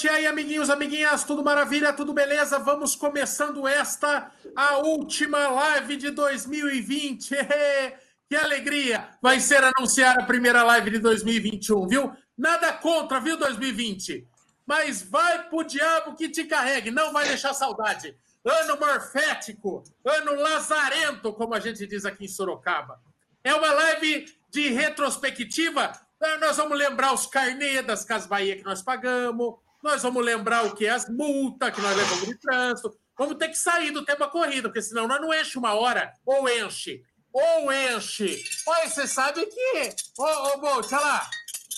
[0.00, 2.58] noite, aí, amiguinhos, amiguinhas, tudo maravilha, tudo beleza?
[2.58, 7.34] Vamos começando esta, a última live de 2020.
[8.26, 9.08] que alegria!
[9.20, 12.12] Vai ser anunciar a primeira live de 2021, viu?
[12.36, 14.26] Nada contra, viu, 2020?
[14.64, 18.16] Mas vai pro diabo que te carregue, não vai deixar saudade.
[18.42, 22.98] Ano morfético, ano lazarento, como a gente diz aqui em Sorocaba.
[23.44, 25.92] É uma live de retrospectiva
[26.38, 30.74] nós vamos lembrar os carnês das Casas Bahia que nós pagamos, nós vamos lembrar o
[30.74, 30.86] que?
[30.86, 32.98] As multas que nós levamos de trânsito.
[33.16, 36.48] Vamos ter que sair do tema corrida, porque senão nós não enche uma hora, ou
[36.48, 37.02] enche,
[37.32, 38.42] ou enche.
[38.66, 39.94] Olha, você sabe que.
[40.18, 41.28] Ô, ô Bolt, lá.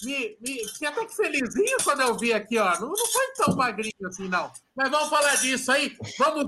[0.05, 2.79] Me, me, fiquei até que felizinho quando eu vi aqui, ó.
[2.79, 4.53] Não, não foi tão magrinho assim, não.
[4.75, 5.97] Mas vamos falar disso aí.
[6.19, 6.47] Vamos,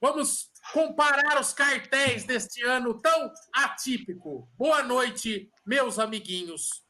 [0.00, 4.48] vamos comparar os cartéis deste ano tão atípico.
[4.56, 6.86] Boa noite, meus amiguinhos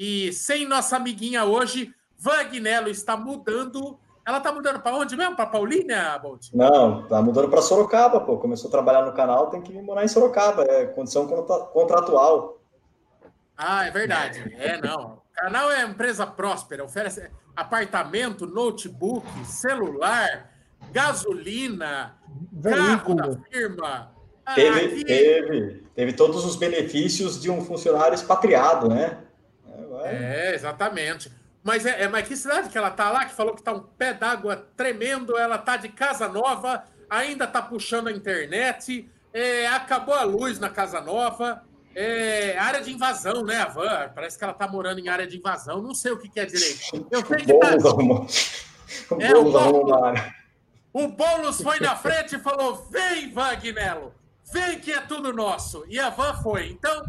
[0.00, 3.98] e sem nossa amiguinha hoje, Vagnello está mudando.
[4.26, 5.34] Ela está mudando para onde mesmo?
[5.34, 6.50] Para Paulínia, Bolt?
[6.52, 8.36] Não, está mudando para Sorocaba, pô.
[8.36, 10.62] Começou a trabalhar no canal, tem que morar em Sorocaba.
[10.64, 11.26] É condição
[11.72, 12.60] contratual.
[13.56, 14.54] Ah, é verdade.
[14.58, 15.14] É, não.
[15.14, 20.50] O canal é empresa próspera, oferece apartamento, notebook, celular,
[20.92, 22.16] gasolina,
[22.62, 24.12] carro da firma.
[24.54, 25.04] Teve, Aqui...
[25.04, 29.18] teve, teve todos os benefícios de um funcionário expatriado, né?
[30.04, 31.30] É, exatamente.
[31.62, 33.80] Mas é, é, mas que cidade que ela tá lá, que falou que tá um
[33.80, 40.14] pé d'água tremendo, ela tá de casa nova, ainda tá puxando a internet, é, acabou
[40.14, 41.62] a luz na casa nova,
[41.94, 44.10] é, área de invasão, né, a van?
[44.14, 46.46] Parece que ela tá morando em área de invasão, não sei o que, que é
[46.46, 47.06] direito.
[47.10, 47.76] Eu sei que tá...
[49.10, 50.20] O é, o, Boulos,
[50.92, 54.12] o Boulos foi na frente e falou: vem, Vagnello,
[54.52, 55.84] vem que é tudo nosso.
[55.88, 56.70] E a van foi.
[56.70, 57.04] Então,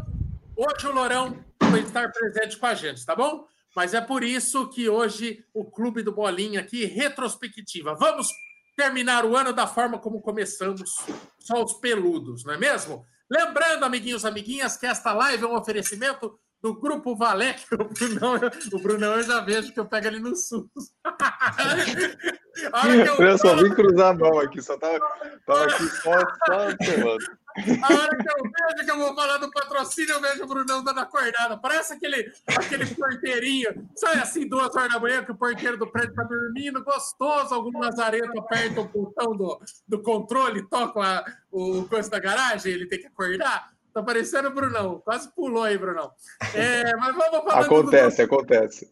[0.56, 1.36] hoje o Lourão
[1.84, 3.46] estar presente com a gente, tá bom?
[3.74, 7.94] Mas é por isso que hoje o Clube do Bolinha aqui, retrospectiva.
[7.94, 8.28] Vamos
[8.76, 10.96] terminar o ano da forma como começamos,
[11.38, 13.04] só os peludos, não é mesmo?
[13.30, 18.40] Lembrando, amiguinhos, amiguinhas, que esta live é um oferecimento do Grupo Valé, que o Brunão,
[18.72, 20.68] o Brunão eu já vejo que eu pego ele no SUS.
[23.18, 25.00] eu, eu só vim cruzar a mão aqui, só tava,
[25.44, 26.12] tava aqui só,
[26.46, 27.18] só observando.
[27.56, 30.82] A hora que eu vejo que eu vou falar do patrocínio, eu vejo o Brunão
[30.82, 31.56] dando acordada.
[31.56, 33.88] Parece aquele, aquele porteirinho.
[33.94, 37.54] Sai assim, duas horas da manhã, que o porteiro do prédio tá dormindo, gostoso.
[37.54, 42.86] Algum lazarento aperta o botão do, do controle, toca a, o coisa da garagem, ele
[42.86, 43.72] tem que acordar.
[43.92, 45.00] Tá parecendo o Brunão.
[45.00, 46.10] Quase pulou aí, Brunão.
[46.54, 47.66] É, mas vamos falar.
[47.66, 48.34] Acontece, do...
[48.34, 48.90] acontece.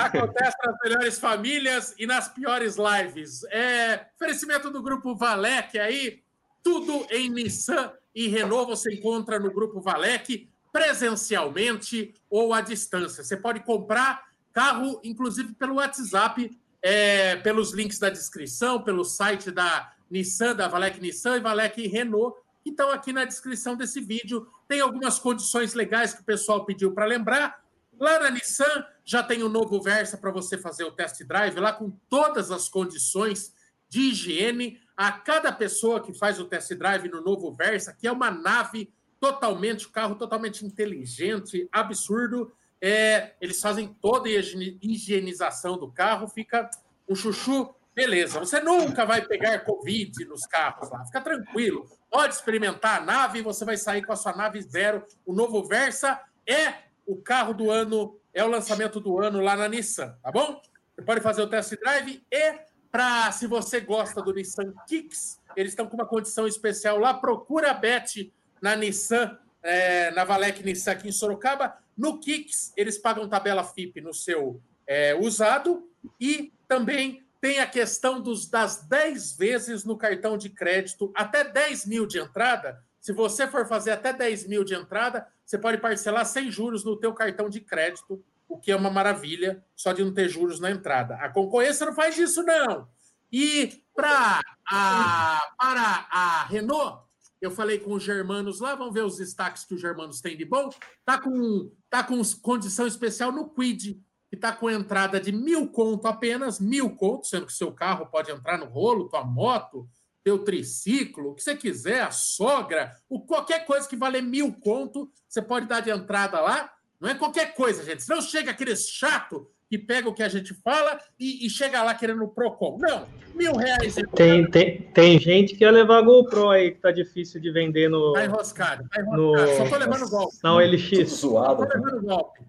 [0.00, 3.42] Acontece nas melhores famílias e nas piores lives.
[3.50, 6.22] É, oferecimento do grupo Valec aí
[6.62, 13.22] tudo em Nissan e Renault você encontra no Grupo Valec, presencialmente ou à distância.
[13.22, 16.50] Você pode comprar carro, inclusive pelo WhatsApp,
[16.82, 22.36] é, pelos links da descrição, pelo site da Nissan, da Valec Nissan e Valec Renault,
[22.62, 24.46] que estão aqui na descrição desse vídeo.
[24.66, 27.62] Tem algumas condições legais que o pessoal pediu para lembrar.
[27.98, 31.72] Lá na Nissan já tem o novo Versa para você fazer o test drive, lá
[31.72, 33.52] com todas as condições
[33.88, 38.10] de higiene a cada pessoa que faz o test drive no novo Versa, que é
[38.10, 42.52] uma nave totalmente, carro totalmente inteligente, absurdo.
[42.82, 46.68] É, eles fazem toda a higienização do carro, fica
[47.08, 48.40] um chuchu, beleza.
[48.40, 51.88] Você nunca vai pegar Covid nos carros lá, fica tranquilo.
[52.10, 55.06] Pode experimentar a nave, você vai sair com a sua nave zero.
[55.24, 56.74] O novo Versa é
[57.06, 60.60] o carro do ano, é o lançamento do ano lá na Nissan, tá bom?
[60.96, 65.72] Você pode fazer o test drive e para se você gosta do Nissan Kicks, eles
[65.72, 67.14] estão com uma condição especial lá.
[67.14, 71.76] Procura a Bet na Nissan, é, na Valec Nissan aqui em Sorocaba.
[71.96, 75.88] No Kicks, eles pagam tabela FIP no seu é, usado
[76.20, 81.86] e também tem a questão dos, das 10 vezes no cartão de crédito, até 10
[81.86, 82.82] mil de entrada.
[83.00, 86.96] Se você for fazer até 10 mil de entrada, você pode parcelar sem juros no
[86.96, 90.70] teu cartão de crédito o que é uma maravilha, só de não ter juros na
[90.70, 91.16] entrada.
[91.16, 92.88] A concorrência não faz isso, não.
[93.30, 97.02] E pra a, para a Renault,
[97.40, 100.44] eu falei com os germanos lá, vamos ver os destaques que os germanos têm de
[100.44, 100.70] bom.
[101.04, 106.06] Tá com, tá com condição especial no Quid, que está com entrada de mil conto
[106.06, 109.88] apenas, mil conto, sendo que seu carro pode entrar no rolo, tua moto,
[110.24, 115.10] teu triciclo, o que você quiser, a sogra, o, qualquer coisa que valer mil conto,
[115.28, 116.70] você pode dar de entrada lá.
[117.00, 118.02] Não é qualquer coisa, gente.
[118.02, 121.94] Senão chega aquele chato que pega o que a gente fala e, e chega lá
[121.94, 122.78] querendo o Procon.
[122.80, 123.94] Não, mil reais.
[124.14, 128.14] Tem, tem, tem gente que ia levar GoPro aí, que tá difícil de vender no.
[128.14, 129.50] Tá enroscado, tá enroscado.
[129.50, 129.56] No...
[129.56, 130.36] Só tô levando golpe.
[130.42, 131.12] Não, LX.
[131.12, 131.66] Suado.
[131.66, 132.40] Tô levando golpe.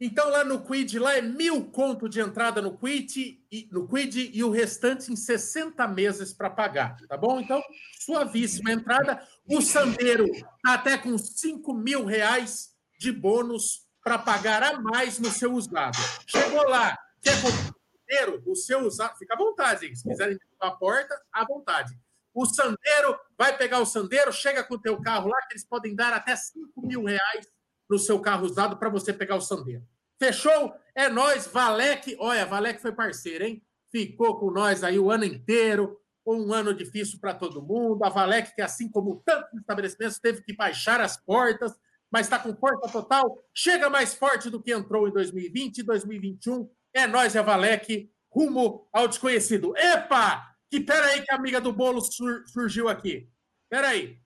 [0.00, 4.30] Então, lá no Quid, lá é mil conto de entrada no Quid, e, no Quid
[4.32, 7.40] e o restante em 60 meses para pagar, tá bom?
[7.40, 7.60] Então,
[7.98, 9.20] suavíssima entrada.
[9.50, 15.30] O Sandeiro está até com 5 mil reais de bônus para pagar a mais no
[15.30, 15.98] seu usado.
[16.26, 21.44] Chegou lá, quer comprar o seu usado, fica à vontade, se quiserem a porta, à
[21.44, 21.94] vontade.
[22.32, 25.94] O Sandeiro vai pegar o Sandeiro, chega com o teu carro lá, que eles podem
[25.94, 27.52] dar até 5 mil reais
[27.86, 29.86] no seu carro usado para você pegar o Sandeiro.
[30.18, 30.74] Fechou?
[30.94, 32.16] É nós, Valec.
[32.18, 33.62] Olha, Valec foi parceiro, hein?
[33.92, 36.00] Ficou com nós aí o ano inteiro.
[36.26, 38.02] Um ano difícil para todo mundo.
[38.02, 41.78] A Valec, que assim como tantos estabelecimentos, teve que baixar as portas,
[42.10, 43.38] mas está com força total.
[43.54, 46.70] Chega mais forte do que entrou em 2020 e 2021.
[46.92, 49.76] É nós, é Valec, rumo ao desconhecido.
[49.76, 50.46] Epa!
[50.70, 53.28] Que pera aí que a amiga do bolo sur surgiu aqui.
[53.70, 54.18] Pera aí.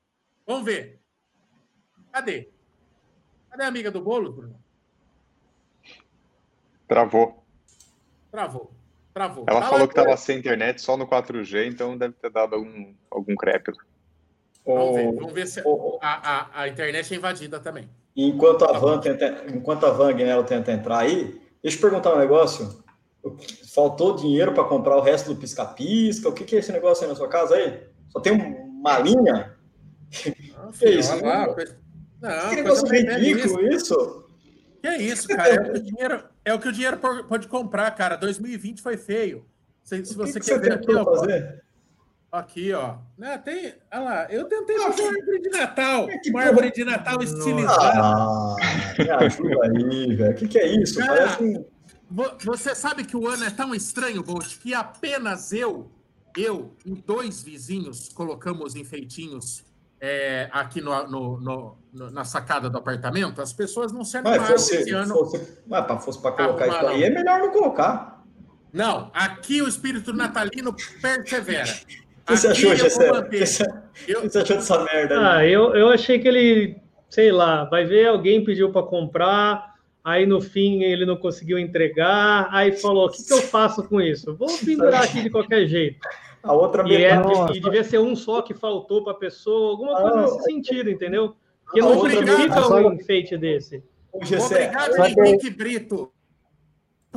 [0.46, 1.00] Vamos ver.
[2.12, 2.50] Cadê?
[3.50, 4.62] Cadê a amiga do bolo, Bruno?
[6.88, 7.44] Travou.
[8.30, 8.72] Travou.
[9.14, 9.44] Travou.
[9.46, 13.36] Ela falou que estava sem internet só no 4G, então deve ter dado algum, algum
[13.36, 13.72] crepe.
[14.64, 15.60] Vamos ver, vamos ver se
[16.00, 17.88] a, a, a, internet é invadida também.
[18.16, 22.18] Enquanto a Van tenta, enquanto a Van Guinello tenta entrar aí, deixa eu perguntar um
[22.18, 22.82] negócio.
[23.74, 26.28] Faltou dinheiro para comprar o resto do pisca-pisca?
[26.28, 27.80] O que, que é esse negócio aí na sua casa aí?
[28.08, 29.56] Só tem uma linha?
[30.56, 31.24] Nossa, que é isso?
[31.24, 31.46] Lá,
[32.20, 34.24] não, que negócio ridículo isso.
[34.80, 35.54] Que é isso, cara?
[35.54, 36.98] É o que o dinheiro, é o que o dinheiro
[37.28, 38.16] pode comprar, cara.
[38.16, 39.44] 2020 foi feio.
[39.82, 41.04] Se, se você que quer que ver aqui, ó.
[41.04, 41.62] Fazer?
[42.32, 42.94] Aqui, ó.
[43.18, 46.08] Né, tem, olha lá, eu tentei fazer uma árvore de Natal.
[46.08, 48.00] É uma árvore de Natal estilizada.
[48.02, 48.56] Ah,
[48.98, 50.32] me ajuda aí, velho.
[50.32, 50.98] O que, que é isso?
[50.98, 51.66] Cara, Parece
[52.42, 55.92] Você sabe que o ano é tão estranho, Bolt, que apenas eu,
[56.34, 59.62] eu e dois vizinhos colocamos enfeitinhos
[60.00, 61.38] é, aqui no, no,
[61.92, 65.14] no, na sacada do apartamento, as pessoas não se animaram fosse, esse ano.
[65.14, 68.24] Fosse, mas fosse para colocar isso aí, é melhor não colocar.
[68.72, 71.70] Não, aqui o espírito natalino persevera.
[72.22, 73.10] O que você achou, Gessé?
[73.10, 75.24] O que você achou dessa merda aí?
[75.24, 76.76] Ah, eu, eu achei que ele,
[77.10, 79.74] sei lá, vai ver, alguém pediu para comprar,
[80.04, 84.00] aí no fim ele não conseguiu entregar, aí falou: o que, que eu faço com
[84.00, 84.36] isso?
[84.36, 85.98] Vou pendurar aqui de qualquer jeito.
[86.42, 87.12] A outra e, é,
[87.54, 90.90] e devia ser um só que faltou para a pessoa, alguma coisa ah, nesse sentido,
[90.90, 91.36] entendeu?
[91.72, 93.82] Que não justifica um enfeite desse.
[94.12, 96.12] Obrigado, Henrique Brito,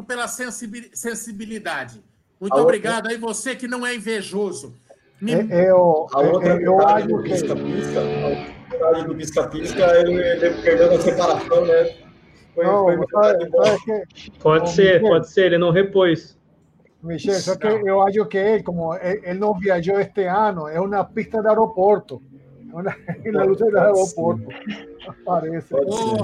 [0.07, 2.03] pela sensibilidade.
[2.39, 3.11] Muito a obrigado outra...
[3.11, 4.75] aí, você que não é invejoso.
[5.21, 5.33] Me...
[5.33, 7.99] É, eu, a outra eu, eu acho do pisca-pisca,
[8.83, 11.95] a do pisca-pisca, ele, ele perdeu na separação, né?
[12.53, 12.97] Foi, não, foi
[13.85, 14.31] que...
[14.39, 16.37] Pode ser, pode ser, ele não repôs.
[17.03, 21.03] Michel, só que eu acho que ele, como ele não viajou este ano, é uma
[21.03, 22.21] pista de aeroporto.
[22.73, 22.95] Una,
[23.25, 24.47] na luz do aeroporto.
[25.23, 25.73] Parece.
[25.73, 26.15] Oh,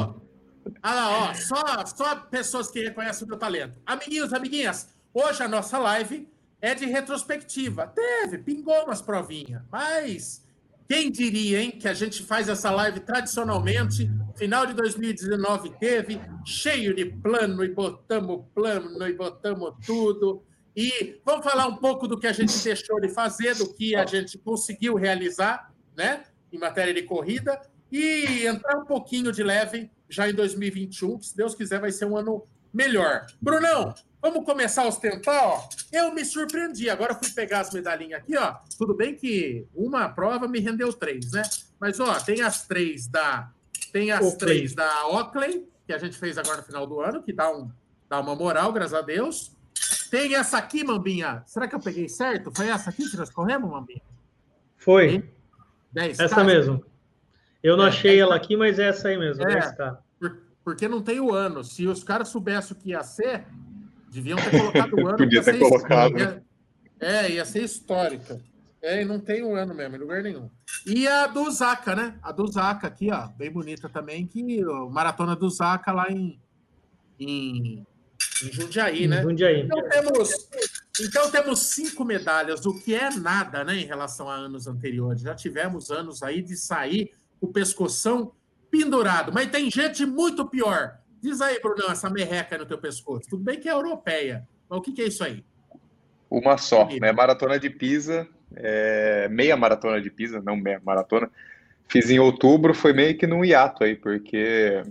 [0.84, 3.80] lá, ó, só, só pessoas que reconhecem o meu talento.
[3.86, 6.28] Amiguinhos, amiguinhas, hoje a nossa live
[6.62, 7.88] é de retrospectiva.
[7.88, 10.46] Teve, pingou umas provinhas, mas
[10.88, 16.94] quem diria, hein, que a gente faz essa live tradicionalmente, final de 2019 teve, cheio
[16.94, 20.44] de plano, e botamos plano, e botamos tudo.
[20.76, 24.06] E vamos falar um pouco do que a gente deixou de fazer, do que a
[24.06, 27.60] gente conseguiu realizar, né, em matéria de corrida,
[27.92, 32.06] e entrar um pouquinho de leve já em 2021, que se Deus quiser vai ser
[32.06, 33.26] um ano melhor.
[33.42, 35.68] Brunão, vamos começar a ostentar, ó.
[35.92, 38.56] Eu me surpreendi, agora fui pegar as medalhinhas aqui, ó.
[38.78, 41.42] Tudo bem que uma prova me rendeu três, né?
[41.80, 43.50] Mas, ó, tem as três da...
[43.92, 47.34] Tem as três da Oakley, que a gente fez agora no final do ano, que
[47.34, 47.70] dá, um,
[48.10, 49.52] dá uma moral, graças a Deus.
[50.10, 51.44] Tem essa aqui, Mambinha.
[51.46, 52.52] Será que eu peguei certo?
[52.56, 54.02] Foi essa aqui que nós corremos, Mambinha?
[54.78, 55.30] Foi.
[55.92, 56.84] 10 essa mesmo.
[57.62, 59.44] Eu não é, achei ela aqui, mas é essa aí mesmo.
[59.44, 59.98] É, 10K.
[60.64, 61.64] porque não tem o ano.
[61.64, 63.46] Se os caras soubessem o que ia ser,
[64.12, 65.18] deviam ter colocado o ano.
[65.18, 66.18] Podia ter colocado.
[66.18, 66.44] Ia,
[67.00, 68.40] é, ia ser histórica.
[68.82, 70.50] É, e não tem o ano mesmo, em lugar nenhum.
[70.86, 72.16] E a do Zaca, né?
[72.22, 76.40] A do Zaca aqui, ó, bem bonita também, que o Maratona do Zaca lá em,
[77.20, 77.86] em
[78.44, 79.22] em Jundiaí, né?
[79.22, 79.62] Jundiaí.
[79.62, 80.30] Então temos,
[81.00, 85.22] então temos cinco medalhas, o que é nada, né, em relação a anos anteriores.
[85.22, 88.32] Já tivemos anos aí de sair o pescoção
[88.70, 90.98] pendurado, mas tem gente muito pior.
[91.22, 93.30] Diz aí, Brunão, essa merreca no teu pescoço.
[93.30, 95.44] Tudo bem que é europeia, mas o que, que é isso aí?
[96.30, 97.12] Uma só, né?
[97.12, 99.28] Maratona de Pisa, é...
[99.30, 101.30] meia maratona de Pisa, não meia maratona.
[101.88, 104.82] Fiz em outubro, foi meio que num hiato aí, porque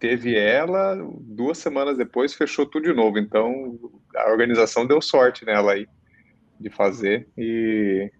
[0.00, 3.18] teve ela, duas semanas depois fechou tudo de novo.
[3.18, 3.78] Então
[4.16, 5.86] a organização deu sorte nela aí
[6.58, 8.10] de fazer e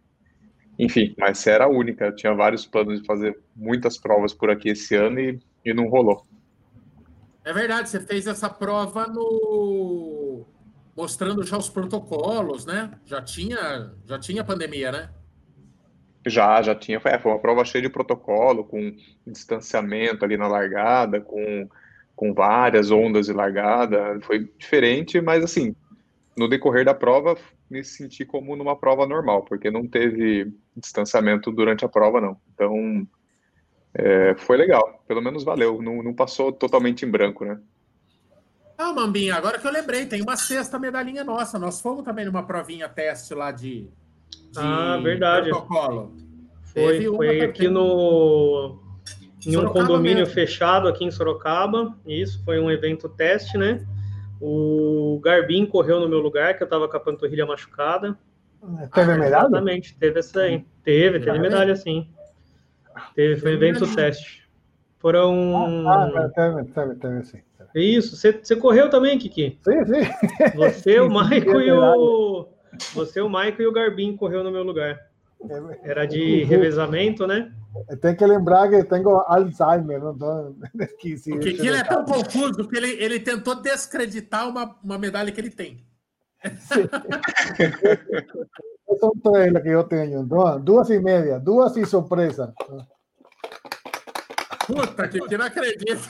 [0.78, 2.06] enfim, mas era a única.
[2.06, 5.88] Eu tinha vários planos de fazer muitas provas por aqui esse ano e, e não
[5.88, 6.24] rolou.
[7.50, 10.46] É verdade, você fez essa prova no
[10.96, 12.92] mostrando já os protocolos, né?
[13.04, 15.10] Já tinha, já tinha pandemia, né?
[16.24, 17.00] Já, já tinha.
[17.00, 18.94] Foi, é, foi uma prova cheia de protocolo, com
[19.26, 21.68] distanciamento ali na largada, com,
[22.14, 24.20] com várias ondas de largada.
[24.20, 25.74] Foi diferente, mas assim,
[26.36, 27.36] no decorrer da prova,
[27.68, 32.40] me senti como numa prova normal, porque não teve distanciamento durante a prova, não.
[32.54, 33.04] Então,
[33.94, 35.02] é, foi legal.
[35.06, 35.80] Pelo menos valeu.
[35.82, 37.60] Não, não passou totalmente em branco, né?
[38.78, 41.58] Ah, Mambinha, agora que eu lembrei, tem uma sexta medalhinha nossa.
[41.58, 45.50] Nós fomos também numa provinha teste lá de, de ah, verdade.
[45.50, 46.16] protocolo.
[46.72, 48.78] Foi, foi aqui no
[49.46, 50.34] em um condomínio mesmo.
[50.34, 51.96] fechado aqui em Sorocaba.
[52.06, 53.84] Isso foi um evento teste, né?
[54.40, 58.16] O Garbin correu no meu lugar, que eu estava com a panturrilha machucada.
[58.94, 59.46] Teve ah, medalha?
[59.46, 60.64] Exatamente, teve essa aí.
[60.82, 62.08] Teve, teve medalha sim.
[63.14, 64.48] Teve, foi um evento teste.
[64.98, 65.88] Foram.
[65.88, 67.40] Ah, teve, teve, teve sim.
[67.74, 69.58] Isso, você, você correu também, Kiki?
[69.62, 70.02] Sim, sim.
[70.56, 72.48] Você, o Maico e o.
[72.94, 74.98] Você, o Maico e o Garbin correu no meu lugar.
[75.82, 77.50] Era de revezamento, né?
[78.02, 80.00] Tem que lembrar que tenho Alzheimer.
[80.00, 80.26] Não tô...
[80.50, 80.54] o
[80.98, 85.82] Kiki é tão confuso que ele, ele tentou descreditar uma, uma medalha que ele tem.
[88.98, 90.26] São três que eu tenho.
[90.62, 92.52] Duas e meia, duas e surpresa.
[94.66, 96.08] Puta, que, que não acredito.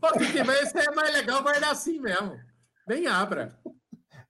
[0.00, 2.36] Pô, que mas isso é mais legal guardar assim mesmo.
[2.86, 3.52] Nem abra.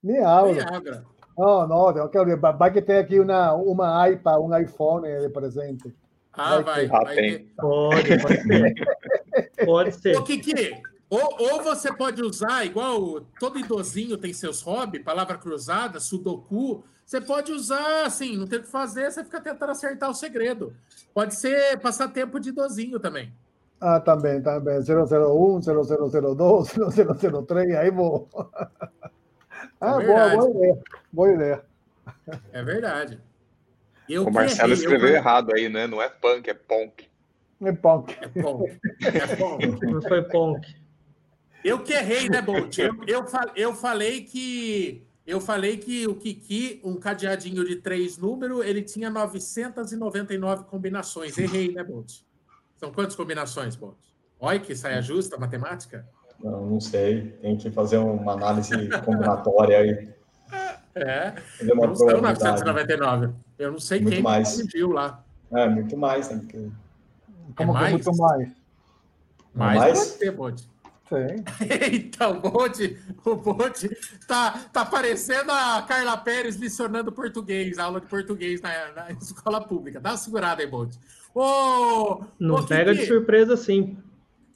[0.01, 0.53] Nem abra.
[0.53, 1.05] Nem abra.
[1.37, 5.95] Não, não, eu quero vai que tem aqui uma, uma iPad, um iPhone de presente.
[6.33, 6.87] Ah, vai.
[6.87, 7.47] vai, ah, tem.
[7.57, 9.65] Pode, pode ser.
[9.65, 10.17] pode ser.
[10.17, 15.99] Ô, Kiki, ou, ou você pode usar, igual todo idosinho tem seus hobbies, palavra cruzada,
[15.99, 20.13] sudoku, você pode usar, assim, não tem o que fazer, você fica tentando acertar o
[20.13, 20.75] segredo.
[21.11, 23.33] Pode ser passatempo de idosinho também.
[23.81, 24.77] Ah, também, também.
[24.77, 26.75] 001, 0002,
[27.47, 28.29] 0003, aí vou.
[29.81, 30.79] Ah, é boa, boa ideia.
[31.11, 31.65] Boa ideia.
[32.51, 33.19] É verdade.
[34.07, 35.15] Eu o Marcelo errei, escreveu eu...
[35.15, 35.87] errado aí, né?
[35.87, 37.07] Não é punk, é punk.
[37.61, 38.17] É punk.
[38.21, 38.79] É punk.
[39.01, 39.85] É punk.
[39.85, 40.78] Não foi punk.
[41.63, 42.77] Eu que errei, né, Bolt?
[42.77, 43.25] Eu, eu,
[43.55, 49.11] eu falei que eu falei que o Kiki, um cadeadinho de três números, ele tinha
[49.11, 51.37] 999 combinações.
[51.37, 52.21] Errei, né, Bolt?
[52.77, 53.97] São quantas combinações, Bolt?
[54.39, 56.07] Olha que saia justa a matemática?
[56.43, 57.31] Não, não sei.
[57.41, 58.71] Tem que fazer uma análise
[59.05, 60.09] combinatória aí.
[60.95, 63.29] É, não são 999.
[63.59, 64.55] Eu não sei muito quem mais.
[64.57, 65.23] pediu lá.
[65.51, 66.27] É, muito mais.
[66.27, 66.71] Tem que...
[67.55, 67.91] Como é mais?
[67.91, 68.49] muito mais?
[69.53, 70.11] Mais, mais?
[70.13, 70.61] pode Bolt.
[71.09, 71.43] Sim.
[71.91, 73.89] então, o Bonde, o Bonde
[74.27, 79.99] tá, tá parecendo a Carla Pérez licionando português, aula de português na, na escola pública.
[79.99, 80.99] Dá uma segurada aí, Bonde.
[81.33, 83.03] Ô, Não ô, pega Kiki.
[83.03, 83.97] de surpresa, sim.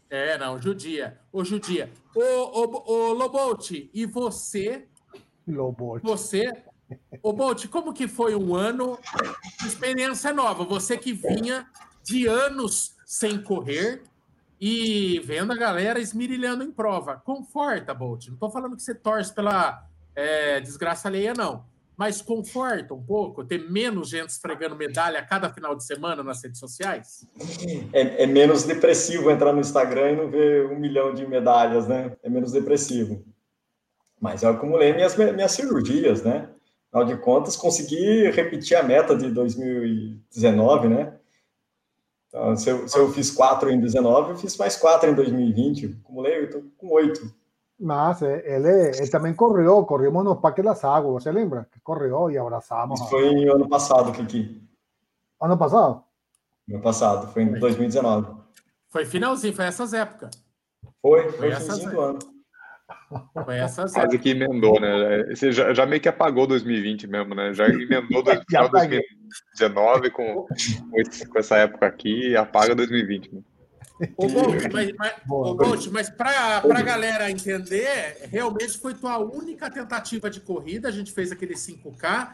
[0.09, 1.19] É, não, judia.
[1.31, 1.89] Ô, judia.
[2.15, 4.85] Ô, ô, ô Lobote, e você?
[5.47, 6.05] Lobote.
[6.05, 6.51] Você?
[7.21, 8.99] Ô, Bolt, como que foi um ano
[9.59, 10.63] de experiência nova?
[10.65, 11.65] Você que vinha
[12.03, 14.03] de anos sem correr,
[14.59, 17.15] e vendo a galera esmirilhando em prova.
[17.15, 18.27] Conforta, Bolt.
[18.27, 21.65] Não estou falando que você torce pela é, desgraça alheia, não.
[21.95, 26.43] Mas conforta um pouco ter menos gente esfregando medalha a cada final de semana nas
[26.43, 27.27] redes sociais?
[27.93, 32.15] É, é, menos depressivo entrar no Instagram e não ver um milhão de medalhas, né?
[32.23, 33.23] É menos depressivo.
[34.19, 36.49] Mas eu acumulei minhas, minhas cirurgias, né?
[36.91, 41.13] Afinal de contas, consegui repetir a meta de 2019, né?
[42.33, 45.99] Então, se eu, se eu fiz quatro em 19, eu fiz mais quatro em 2020.
[46.03, 47.31] Acumulei, eu estou com oito.
[47.79, 51.67] Mas ele, ele também correu, corremos no Parque das Águas, você lembra?
[51.83, 52.99] Correu e abraçamos.
[52.99, 54.67] Isso foi ano passado, Kiki.
[55.39, 56.03] Ano passado?
[56.67, 58.41] Ano passado, foi em 2019.
[58.89, 60.31] Foi finalzinho, foi essas épocas.
[61.01, 62.19] Foi, foi, foi finalzinho do ano.
[63.45, 65.23] Foi essas Quase que emendou, né?
[65.29, 67.53] Você já, já, meio que apagou 2020 mesmo, né?
[67.53, 73.33] Já emendou do final 2019 com, com essa época aqui e apaga 2020.
[73.33, 73.41] Né?
[74.17, 80.41] Ô, Bolt, mas, mas, mas para a galera entender, realmente foi tua única tentativa de
[80.41, 80.89] corrida.
[80.89, 82.33] A gente fez aquele 5K,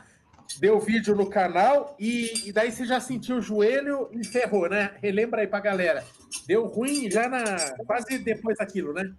[0.60, 4.92] deu vídeo no canal e, e daí você já sentiu o joelho e ferrou, né?
[5.02, 6.06] Relembra aí para a galera.
[6.48, 7.44] Deu ruim já na
[7.86, 9.12] quase depois daquilo, né?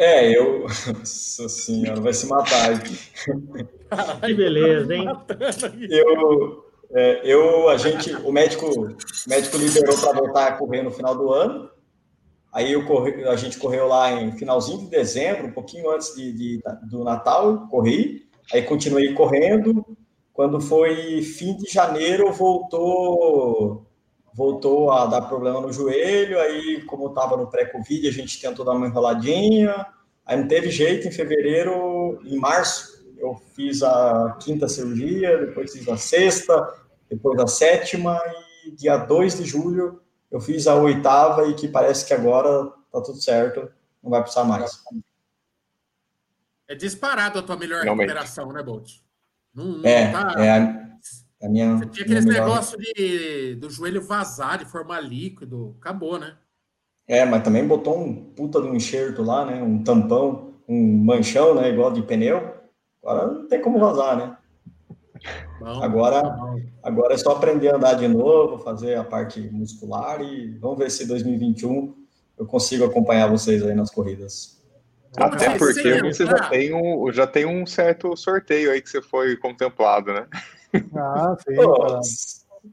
[0.00, 0.62] É, eu.
[0.98, 2.82] Nossa senhora, vai se matar.
[4.24, 5.04] Que beleza, hein?
[5.90, 6.64] Eu,
[6.94, 8.96] é, eu, a gente, o médico, o
[9.28, 11.70] médico liberou para voltar a correr no final do ano.
[12.50, 16.32] Aí eu corri, a gente correu lá em finalzinho de dezembro, um pouquinho antes de,
[16.32, 18.26] de, do Natal, corri.
[18.54, 19.84] Aí continuei correndo.
[20.32, 23.86] Quando foi fim de janeiro, voltou
[24.40, 28.72] voltou a dar problema no joelho, aí como estava no pré-Covid, a gente tentou dar
[28.72, 29.86] uma enroladinha,
[30.24, 35.86] aí não teve jeito, em fevereiro, em março, eu fiz a quinta cirurgia, depois fiz
[35.86, 36.74] a sexta,
[37.10, 38.18] depois a sétima,
[38.64, 43.02] e dia 2 de julho eu fiz a oitava, e que parece que agora tá
[43.02, 43.70] tudo certo,
[44.02, 44.82] não vai precisar mais.
[46.66, 48.06] É disparado a tua melhor Realmente.
[48.06, 48.90] recuperação, né, Bolt?
[49.54, 50.34] Não, não é, tá...
[50.38, 50.80] é
[51.42, 51.76] a, a minha.
[51.76, 56.36] Você tinha aquele negócio de, do joelho vazar, de formar líquido, acabou, né?
[57.06, 59.62] É, mas também botou um puta de um enxerto lá, né?
[59.62, 61.68] Um tampão, um manchão, né?
[61.68, 62.54] Igual de pneu.
[63.02, 64.36] Agora não tem como vazar, né?
[65.58, 66.60] Bom, agora, bom.
[66.82, 70.90] agora é só aprender a andar de novo, fazer a parte muscular e vamos ver
[70.90, 71.94] se 2021
[72.38, 74.58] eu consigo acompanhar vocês aí nas corridas.
[75.16, 79.36] Até porque você já tem, um, já tem um certo sorteio aí que você foi
[79.36, 80.26] contemplado, né?
[80.96, 81.54] Ah, sim.
[81.56, 82.00] Pô,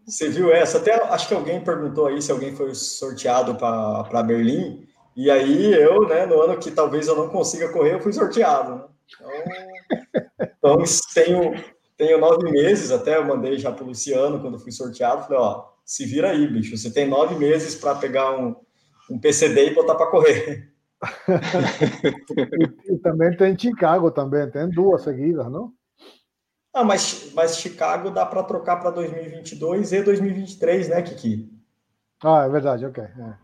[0.05, 0.77] você viu essa?
[0.77, 4.85] Até acho que alguém perguntou aí se alguém foi sorteado para Berlim.
[5.15, 8.75] E aí eu, né, no ano que talvez eu não consiga correr, eu fui sorteado.
[8.75, 8.83] Né?
[10.57, 11.63] Então, então tenho,
[11.97, 15.23] tenho nove meses, até eu mandei já para o Luciano quando fui sorteado.
[15.23, 16.77] Falei, ó, se vira aí, bicho.
[16.77, 18.55] Você tem nove meses para pegar um,
[19.09, 20.71] um PCD e botar para correr.
[22.87, 25.71] e, e, também tem Chicago também, tem duas seguidas, não?
[26.73, 31.51] Ah, mas, mas Chicago dá para trocar para 2022 e 2023, né, Kiki?
[32.23, 33.03] Ah, é verdade, ok.
[33.03, 33.37] É,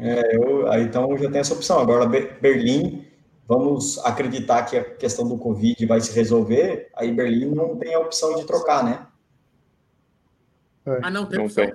[0.00, 1.78] é eu, aí, então já tem essa opção.
[1.78, 3.06] Agora, Berlim,
[3.46, 8.00] vamos acreditar que a questão do Covid vai se resolver, aí Berlim não tem a
[8.00, 9.06] opção de trocar, né?
[10.86, 11.00] É.
[11.02, 11.70] Ah, não tem opção.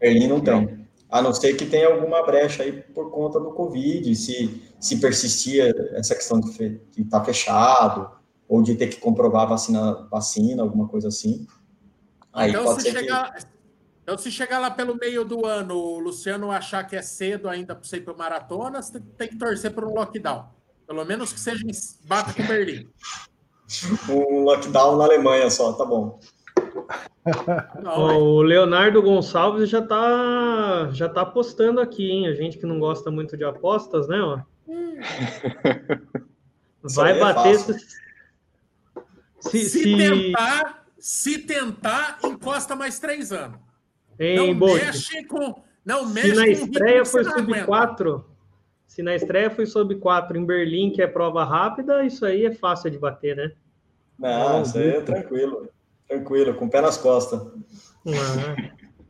[0.00, 0.82] Berlim não tem.
[1.10, 5.62] A não ser que tenha alguma brecha aí por conta do Covid, se, se persistir
[5.92, 8.10] essa questão de estar tá fechado,
[8.52, 11.46] ou de ter que comprovar vacina, vacina alguma coisa assim.
[12.30, 13.46] Aí então, pode se ser chegar, que...
[14.02, 17.74] então, se chegar lá pelo meio do ano, o Luciano achar que é cedo ainda
[17.74, 20.50] para você ir para maratona, você tem que torcer por um lockdown.
[20.86, 21.70] Pelo menos que seja em
[22.06, 22.90] bata com Berlim.
[24.10, 26.20] Um lockdown na Alemanha só, tá bom.
[27.82, 32.26] Não, o Leonardo Gonçalves já tá já tá apostando aqui, hein?
[32.26, 34.20] A gente que não gosta muito de apostas, né?
[34.20, 34.40] Ó.
[34.68, 34.98] Hum.
[36.82, 37.58] Vai é bater.
[39.50, 43.58] Se, se, se, tentar, se tentar, encosta mais três anos.
[44.18, 45.62] Hein, não mexe com.
[45.84, 48.24] Não mexe se na estreia foi sub 4,
[48.86, 52.54] se na estreia foi sub 4 em Berlim, que é prova rápida, isso aí é
[52.54, 53.52] fácil de bater, né?
[54.18, 55.68] Não, isso aí é tranquilo.
[56.06, 57.40] Tranquilo, com o pé nas costas.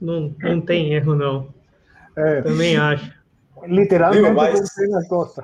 [0.01, 1.53] Não, não, tem erro, não.
[2.17, 3.22] É, Também acho.
[3.67, 4.61] Literalmente Viu, mas,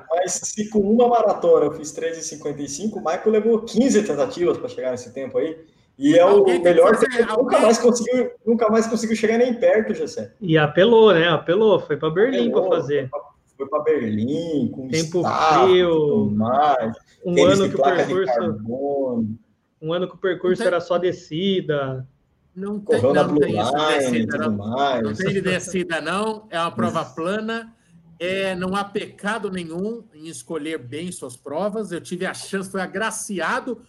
[0.09, 4.91] mas se com uma maratona eu fiz 13,55, o Michael levou 15 tentativas para chegar
[4.91, 5.57] nesse tempo aí.
[5.97, 10.31] E é o melhor fazer, nunca mais conseguiu, nunca mais conseguiu chegar nem perto, José.
[10.39, 11.27] E apelou, né?
[11.27, 13.09] Apelou, foi para Berlim para fazer.
[13.57, 19.35] Foi para Berlim, com tempo frio, mais, um ano que o percurso
[19.81, 22.07] um ano que o percurso era só descida.
[22.55, 24.57] Não tem, não, não tem isso descida, não.
[24.57, 26.47] não tem de descida, não.
[26.49, 27.73] É uma prova plana.
[28.19, 31.91] É, não há pecado nenhum em escolher bem suas provas.
[31.91, 33.81] Eu tive a chance, foi agraciado.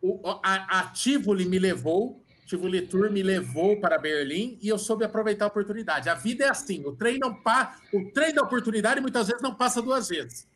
[0.00, 5.04] O, a, a Tivoli me levou, Tivoli Tour me levou para Berlim e eu soube
[5.04, 6.08] aproveitar a oportunidade.
[6.08, 9.54] A vida é assim, o trem não pa, o trem da oportunidade muitas vezes não
[9.54, 10.46] passa duas vezes.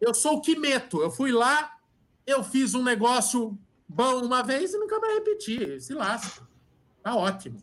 [0.00, 1.00] Eu sou o que meto.
[1.00, 1.72] Eu fui lá,
[2.26, 3.56] eu fiz um negócio
[3.88, 5.80] bom uma vez e nunca mais repetir.
[5.80, 6.46] Se lasca.
[7.02, 7.58] Tá ótimo.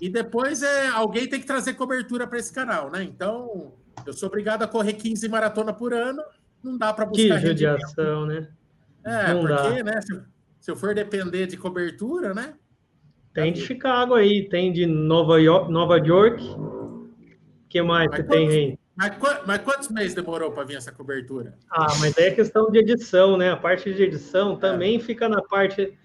[0.00, 3.02] E depois é, alguém tem que trazer cobertura para esse canal, né?
[3.02, 3.74] Então,
[4.06, 6.22] eu sou obrigado a correr 15 maratona por ano.
[6.62, 7.40] Não dá para buscar.
[7.40, 8.48] Que judiação, né?
[9.04, 9.92] É, não porque, dá.
[9.92, 10.00] né?
[10.00, 10.22] Se,
[10.60, 12.54] se, eu for depender de cobertura, né?
[13.34, 16.42] Tem de Chicago aí, tem de Nova York, Nova York.
[16.42, 17.08] O
[17.68, 18.78] que mais mas que tem aí?
[18.96, 19.12] Mas,
[19.44, 21.54] mas quantos meses demorou para vir essa cobertura?
[21.68, 23.50] Ah, mas aí é questão de edição, né?
[23.50, 25.00] A parte de edição também é.
[25.00, 25.98] fica na parte.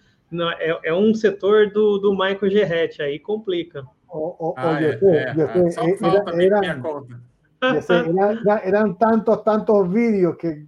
[0.60, 3.84] É, é, um setor do, do Michael Gerretti, aí complica.
[4.08, 7.19] Oh, oh, ah, é, é, só falta era, minha conta.
[8.45, 10.65] Era, eram tantos, tantos vídeos que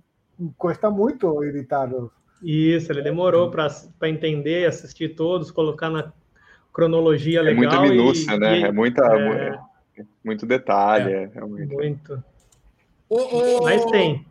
[0.58, 2.12] custa muito editá-los.
[2.42, 6.12] Isso, ele demorou para entender, assistir todos, colocar na
[6.74, 7.64] cronologia legal.
[7.64, 8.60] É muita minúcia, e, né?
[8.60, 9.04] E, é muita.
[9.06, 9.60] É,
[10.24, 11.74] muito detalhe, é, realmente.
[11.74, 12.24] Muito.
[13.08, 14.26] O, Mas tem.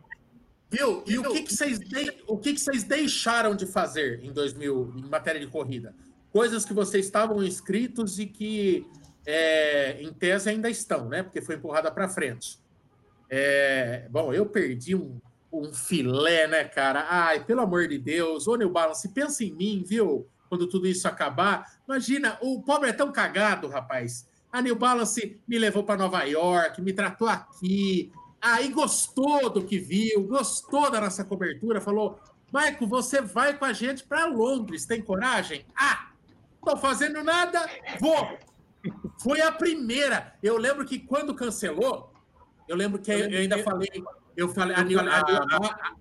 [0.69, 1.03] Viu?
[1.05, 2.13] E o que, que, vocês de...
[2.27, 5.93] o que, que vocês deixaram de fazer em 2000 em matéria de corrida?
[6.31, 8.87] Coisas que vocês estavam inscritos e que,
[9.25, 11.23] é, em tese, ainda estão, né?
[11.23, 12.59] Porque foi empurrada para frente.
[13.29, 15.19] É, bom, eu perdi um,
[15.51, 17.05] um filé, né, cara?
[17.09, 20.27] Ai, pelo amor de Deus, ô New Balance, pensa em mim, viu?
[20.49, 21.79] Quando tudo isso acabar.
[21.87, 26.81] Imagina, o pobre é tão cagado, rapaz A New Balance me levou para Nova York,
[26.81, 32.19] me tratou aqui, aí gostou do que viu, gostou da nossa cobertura, falou:
[32.51, 35.65] Maico, você vai com a gente para Londres, tem coragem?
[35.73, 36.09] Ah,
[36.65, 37.65] tô fazendo nada,
[37.97, 38.37] vou.
[39.21, 40.35] Foi a primeira.
[40.41, 42.13] Eu lembro que quando cancelou,
[42.67, 44.03] eu lembro que eu, ainda falei,
[44.35, 45.95] eu falei, a, a, a,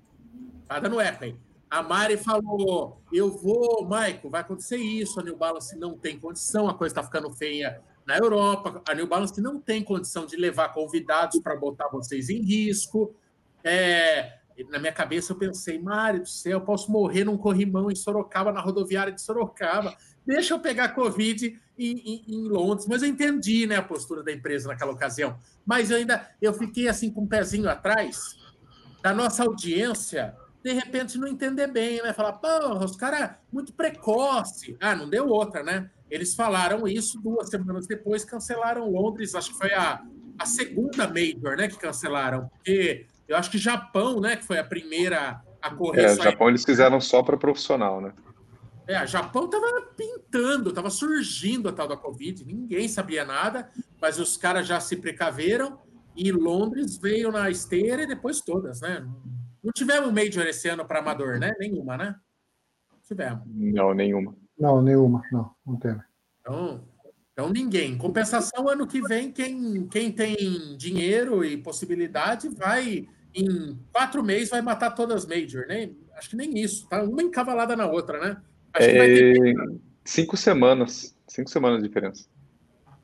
[0.66, 1.36] tá dando eco aí.
[1.70, 5.20] A Mari falou: Eu vou, Maico, vai acontecer isso.
[5.20, 8.82] A New Balance não tem condição, a coisa está ficando feia na Europa.
[8.88, 13.14] A New Balance não tem condição de levar convidados para botar vocês em risco.
[13.62, 14.38] É,
[14.68, 18.52] na minha cabeça eu pensei, Mari do céu, eu posso morrer num corrimão em Sorocaba,
[18.52, 19.96] na rodoviária de Sorocaba.
[20.30, 22.86] Deixa eu pegar Covid em, em, em, Londres.
[22.86, 25.36] Mas eu entendi né, a postura da empresa naquela ocasião.
[25.66, 28.36] Mas eu ainda eu fiquei assim com um pezinho atrás
[29.02, 32.12] da nossa audiência de repente não entender bem, né?
[32.12, 34.76] Falar, pô, os caras muito precoce.
[34.78, 35.90] Ah, não deu outra, né?
[36.08, 40.00] Eles falaram isso duas semanas depois, cancelaram Londres, acho que foi a,
[40.38, 44.64] a segunda Major, né, que cancelaram, porque eu acho que Japão, né, que foi a
[44.64, 46.04] primeira a correr.
[46.04, 48.12] É, Japão eles fizeram só para profissional, né?
[48.90, 53.70] É, Japão tava pintando, tava surgindo a tal da Covid, ninguém sabia nada,
[54.02, 55.78] mas os caras já se precaveram
[56.16, 59.08] e Londres veio na esteira e depois todas, né?
[59.62, 61.54] Não tivemos Major esse ano para amador, né?
[61.60, 62.16] Nenhuma, né?
[63.06, 63.44] Tivemos.
[63.46, 64.34] Não, nenhuma.
[64.58, 66.00] Não, nenhuma, não, não teve.
[66.40, 66.82] Então,
[67.32, 67.96] então ninguém.
[67.96, 74.62] Compensação, ano que vem, quem, quem tem dinheiro e possibilidade vai, em quatro meses, vai
[74.62, 75.92] matar todas as Major, né?
[76.16, 77.04] Acho que nem isso, tá?
[77.04, 78.42] Uma encavalada na outra, né?
[78.74, 78.92] Acho é...
[78.94, 79.54] ter...
[80.04, 81.16] Cinco semanas.
[81.26, 82.26] Cinco semanas de diferença.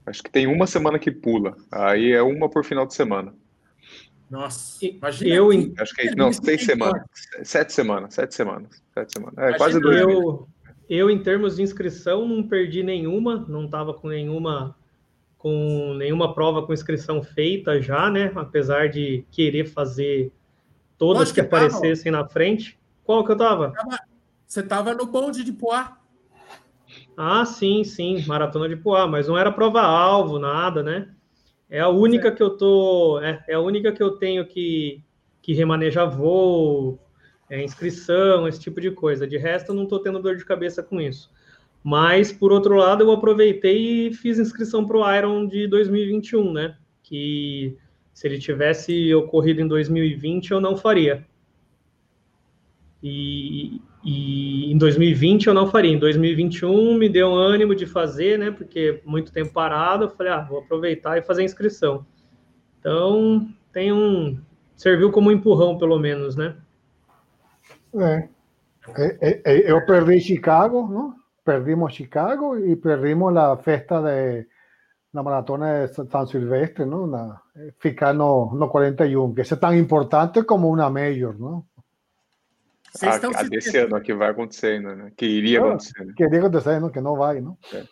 [0.04, 1.56] Acho que tem uma semana que pula.
[1.70, 3.34] Aí é uma por final de semana.
[4.30, 5.34] Nossa, imagina.
[5.34, 7.02] Eu, que, acho que não, seis semanas.
[7.44, 8.82] Sete semanas, sete semanas.
[8.92, 9.38] Sete semanas.
[9.38, 10.00] É, quase dois.
[10.00, 10.48] Eu,
[10.88, 14.76] eu, em termos de inscrição, não perdi nenhuma, não estava com nenhuma
[15.38, 18.32] com nenhuma prova com inscrição feita já, né?
[18.34, 20.32] Apesar de querer fazer
[20.98, 22.24] todas que, que aparecessem tava.
[22.24, 22.78] na frente.
[23.04, 23.72] Qual que eu tava?
[24.46, 25.98] Você estava no bonde de Poá.
[27.16, 31.08] Ah, sim, sim, maratona de Poá, mas não era prova-alvo, nada, né?
[31.68, 35.02] É a única que eu tô, é, é, a única que eu tenho que,
[35.42, 36.98] que remanejar voo,
[37.50, 39.26] é, inscrição, esse tipo de coisa.
[39.26, 41.30] De resto, eu não estou tendo dor de cabeça com isso.
[41.82, 46.76] Mas, por outro lado, eu aproveitei e fiz inscrição para o Iron de 2021, né?
[47.02, 47.76] Que
[48.12, 51.26] se ele tivesse ocorrido em 2020, eu não faria.
[53.02, 55.90] E, e em 2020 eu não faria.
[55.90, 58.52] Em 2021 me deu ânimo de fazer, né?
[58.52, 62.06] Porque muito tempo parado, eu falei, ah, vou aproveitar e fazer a inscrição.
[62.78, 64.40] Então, tem um.
[64.76, 66.54] Serviu como um empurrão, pelo menos, né?
[67.96, 68.28] É.
[68.96, 71.14] é, é eu perdi Chicago, não?
[71.44, 74.46] Perdimos Chicago e perdimos a festa de,
[75.12, 77.08] na maratona de San Silvestre, não?
[77.08, 77.40] Na,
[77.80, 81.64] ficar no, no 41, que é tão importante como uma major, não?
[82.96, 85.12] Vocês a, estão a desse ano que vai acontecendo, né?
[85.16, 86.04] Que iria acontecer.
[86.04, 86.14] Né?
[86.16, 86.90] Que iria acontecer, não?
[86.90, 87.58] Que não vai, não?
[87.72, 87.84] É.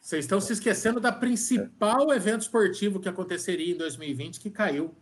[0.00, 2.16] Vocês estão se esquecendo da principal é.
[2.16, 4.94] evento esportivo que aconteceria em 2020 que caiu.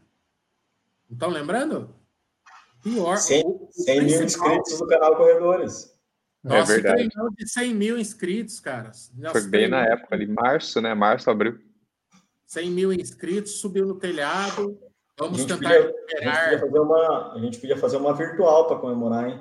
[1.09, 1.95] Não estão lembrando?
[2.83, 3.17] Pior.
[3.17, 5.97] 100, 100 mil inscritos no canal Corredores.
[6.43, 7.09] Nossa, é verdade.
[7.37, 9.13] de 100 mil inscritos, caras.
[9.33, 10.95] Foi bem na época ali, março, né?
[10.95, 11.59] Março, abril.
[12.47, 14.79] 100 mil inscritos, subiu no telhado.
[15.19, 16.37] Vamos tentar podia, recuperar.
[16.37, 19.41] A gente, fazer uma, a gente podia fazer uma virtual para comemorar, hein?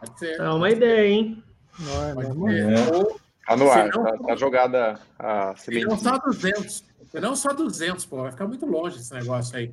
[0.00, 0.40] Pode ser.
[0.40, 1.44] É uma ideia, hein?
[1.78, 3.20] Não é, não é.
[3.46, 5.86] Tá no ar, não, tá, tá, jogada a semente.
[5.86, 6.84] Não só 200.
[7.14, 8.18] Não só 200, pô.
[8.22, 9.72] Vai ficar muito longe esse negócio aí.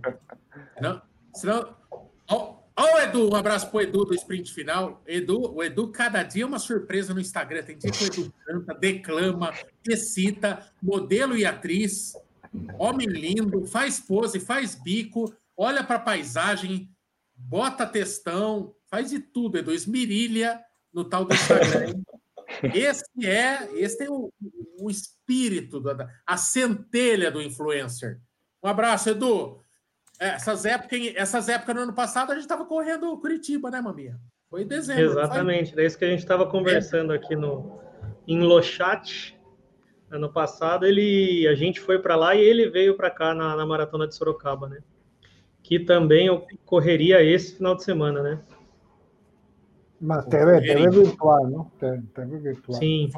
[0.81, 0.99] Não,
[1.31, 1.75] senão...
[2.27, 4.99] Ó, ó o Edu, um abraço pro Edu do sprint final.
[5.05, 7.61] Edu, o Edu, cada dia é uma surpresa no Instagram.
[7.61, 9.53] Tem dia que o Edu canta, declama,
[9.87, 12.13] recita, modelo e atriz.
[12.77, 16.89] Homem lindo, faz pose, faz bico, olha para a paisagem,
[17.35, 19.71] bota textão, faz de tudo, Edu.
[19.71, 20.61] Esmirilha
[20.93, 21.93] no tal do Instagram.
[22.73, 24.31] esse é, esse é o,
[24.79, 28.19] o espírito, da, a centelha do influencer.
[28.63, 29.61] Um abraço, Edu.
[30.19, 34.19] É, essas épocas, essas épocas no ano passado a gente estava correndo Curitiba, né, Maminha?
[34.49, 35.03] Foi em dezembro.
[35.03, 37.79] Exatamente, é isso que a gente estava conversando aqui no
[38.27, 39.36] em Lochat.
[40.09, 43.65] Ano passado ele, a gente foi para lá e ele veio para cá na, na,
[43.65, 44.79] maratona de Sorocaba, né?
[45.61, 48.41] Que também ocorreria esse final de semana, né?
[49.99, 51.65] Mas teve, teve virtual, não?
[51.77, 52.79] Teve, teve virtual.
[52.79, 53.09] Sim.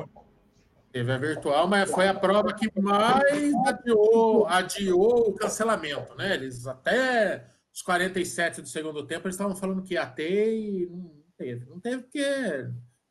[0.92, 6.34] Teve a virtual, mas foi a prova que mais adiou, adiou o cancelamento, né?
[6.34, 11.12] Eles até os 47 do segundo tempo eles estavam falando que ia ter e não
[11.38, 11.66] teve.
[11.66, 12.68] Não teve porque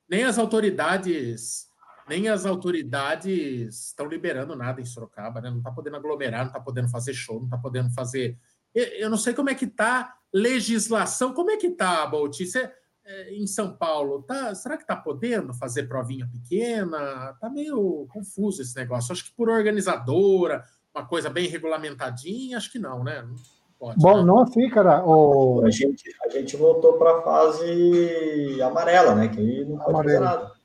[0.08, 1.67] nem as autoridades
[2.08, 5.50] nem as autoridades estão liberando nada em Sorocaba, né?
[5.50, 8.38] Não está podendo aglomerar, não está podendo fazer show, não está podendo fazer.
[8.74, 11.32] Eu não sei como é que está legislação.
[11.32, 12.38] Como é que está, Bolt?
[12.38, 12.70] Você,
[13.04, 17.32] é, em São Paulo, tá, será que está podendo fazer provinha pequena?
[17.34, 19.12] Está meio confuso esse negócio.
[19.12, 23.22] Acho que por organizadora, uma coisa bem regulamentadinha, acho que não, né?
[23.22, 23.36] Não
[23.78, 24.24] pode, Bom, né?
[24.24, 25.04] não assim, cara.
[25.04, 25.64] O...
[25.64, 29.28] A, gente, a gente voltou para a fase amarela, né?
[29.28, 30.24] Que aí não pode Amarelo.
[30.24, 30.57] fazer nada.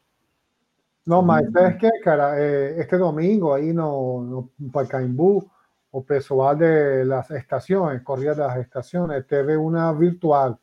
[1.05, 5.49] Não, mas é que, cara, é, este domingo aí no, no Pacaembu,
[5.91, 10.57] o pessoal de las estaciones, corría las estaciones, teve una virtual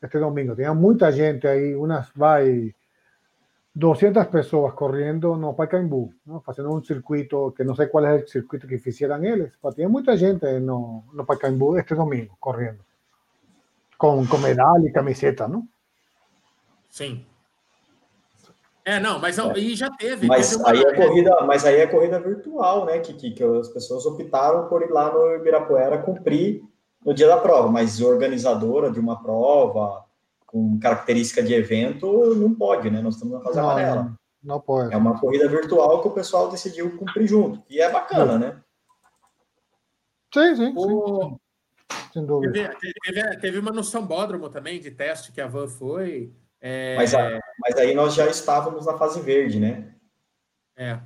[0.00, 0.54] este domingo.
[0.54, 2.72] Tenía mucha gente ahí, unas vai
[3.74, 6.42] 200 personas corriendo no Pacaembu, ¿no?
[6.46, 9.88] haciendo un circuito que no sé cuál es el circuito que hicieran ellos, pero tenía
[9.88, 12.84] mucha gente no, no Pacaembu este domingo corriendo,
[13.96, 15.68] con, con medalha y camiseta, ¿no?
[16.88, 17.24] Sí.
[18.88, 19.42] É, não, mas é.
[19.42, 20.26] aí já teve.
[20.26, 20.70] Mas, teve uma...
[20.70, 22.98] aí é corrida, mas aí é corrida virtual, né?
[23.00, 26.64] Que, que, que as pessoas optaram por ir lá no Ibirapuera cumprir
[27.04, 30.06] no dia da prova, mas organizadora de uma prova
[30.46, 33.02] com característica de evento não pode, né?
[33.02, 34.14] Nós estamos na fase não, amarela.
[34.42, 34.94] Não pode.
[34.94, 37.62] É uma corrida virtual que o pessoal decidiu cumprir junto.
[37.68, 38.58] E é bacana, né?
[40.32, 41.24] Sim, sim, o...
[41.24, 41.36] sim.
[42.14, 42.52] Sem dúvida.
[42.80, 46.32] Teve, teve, teve uma no Sambódromo também de teste que a Van foi.
[46.60, 46.96] É...
[46.96, 47.12] Mas,
[47.60, 49.92] mas aí nós já estávamos na fase verde, né?
[50.76, 50.98] É.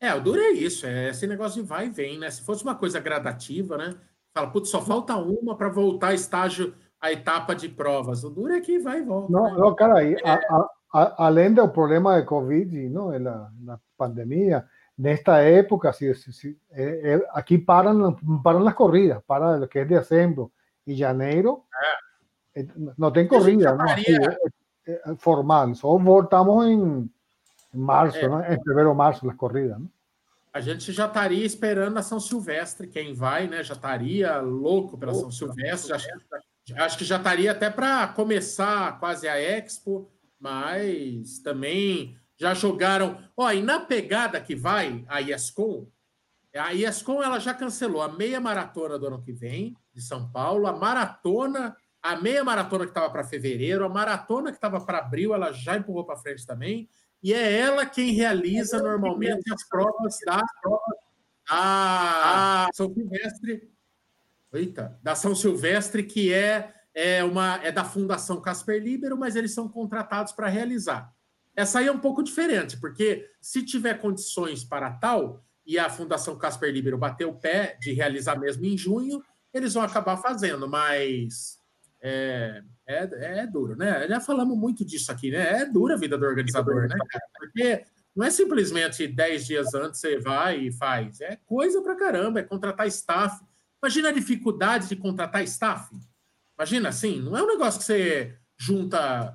[0.00, 2.30] É, o duro é isso, é esse negócio de vai e vem, né?
[2.30, 3.94] Se fosse uma coisa gradativa, né?
[4.34, 8.22] Fala, putz, só falta uma para voltar a estágio, a etapa de provas.
[8.24, 9.32] O duro é que vai e volta.
[9.32, 9.56] Não, né?
[9.56, 10.28] não cara, aí, é.
[10.28, 16.32] a, a, além do problema de Covid, não, na, na pandemia, nesta época, se, se,
[16.32, 20.52] se é, é, aqui param, param as corridas, para o que é dezembro
[20.86, 21.62] e janeiro,
[22.54, 22.66] é.
[22.98, 23.86] não tem corrida, não?
[25.18, 27.10] Formal, só voltamos em
[27.72, 28.54] março, é, né?
[28.54, 29.78] em fevereiro, março, as corridas.
[29.78, 29.86] Né?
[30.52, 33.64] A gente já estaria esperando a São Silvestre, quem vai, né?
[33.64, 35.98] Já estaria louco pela São Silvestre.
[36.64, 43.18] Já, acho que já estaria até para começar quase a Expo, mas também já jogaram.
[43.36, 45.88] Ó, e na pegada que vai a IESCOM,
[46.54, 50.68] a IESCOM ela já cancelou a meia maratona do ano que vem, de São Paulo,
[50.68, 55.34] a maratona a meia maratona que estava para fevereiro, a maratona que estava para abril,
[55.34, 56.86] ela já empurrou para frente também.
[57.22, 60.42] E é ela quem realiza normalmente as provas da,
[61.48, 63.72] da São Silvestre.
[64.52, 69.54] Eita, da São Silvestre, que é, é, uma, é da Fundação Casper Libero, mas eles
[69.54, 71.10] são contratados para realizar.
[71.56, 76.36] Essa aí é um pouco diferente, porque se tiver condições para tal, e a Fundação
[76.36, 81.63] Casper Libero bater o pé de realizar mesmo em junho, eles vão acabar fazendo, mas
[82.06, 84.06] é, é, é duro, né?
[84.06, 85.62] Já falamos muito disso aqui, né?
[85.62, 86.94] É dura a vida do organizador, né?
[87.38, 87.82] Porque
[88.14, 91.22] não é simplesmente 10 dias antes você vai e faz.
[91.22, 93.42] É coisa pra caramba, é contratar staff.
[93.82, 95.90] Imagina a dificuldade de contratar staff.
[96.58, 99.34] Imagina assim, não é um negócio que você junta,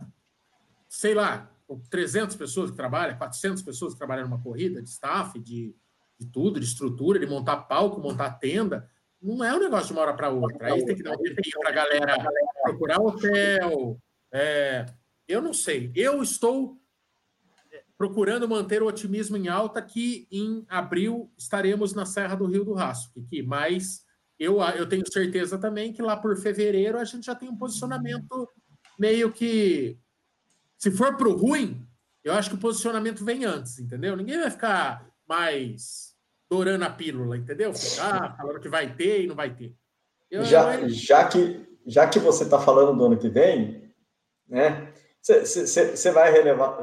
[0.87, 1.51] sei lá,
[1.89, 5.75] 300 pessoas que trabalham, 400 pessoas que trabalham numa corrida de staff, de,
[6.19, 8.87] de tudo, de estrutura, de montar palco, montar tenda
[9.21, 10.73] não é um negócio de uma hora para outra.
[10.73, 12.31] Aí tem que dar um tempinho para a galera
[12.63, 13.99] procurar hotel.
[14.31, 14.85] É,
[15.27, 15.91] eu não sei.
[15.95, 16.77] Eu estou
[17.71, 22.63] é, procurando manter o otimismo em alta que em abril estaremos na Serra do Rio
[22.63, 24.05] do Rastro, Kiki, mas
[24.39, 28.47] eu, eu tenho certeza também que lá por fevereiro a gente já tem um posicionamento
[28.97, 29.97] meio que.
[30.77, 31.85] Se for para o ruim,
[32.23, 34.15] eu acho que o posicionamento vem antes, entendeu?
[34.15, 36.08] Ninguém vai ficar mais
[36.49, 37.71] dourando a pílula, entendeu?
[38.01, 39.75] Ah, falando que vai ter e não vai ter.
[40.29, 40.89] Eu, já, eu...
[40.89, 43.93] já, que, já que você está falando do ano que vem,
[44.47, 44.91] né?
[45.21, 46.79] Você vai relevar,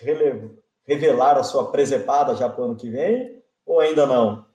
[0.00, 0.50] relevar,
[0.82, 4.46] revelar a sua presepada já para o ano que vem ou ainda não?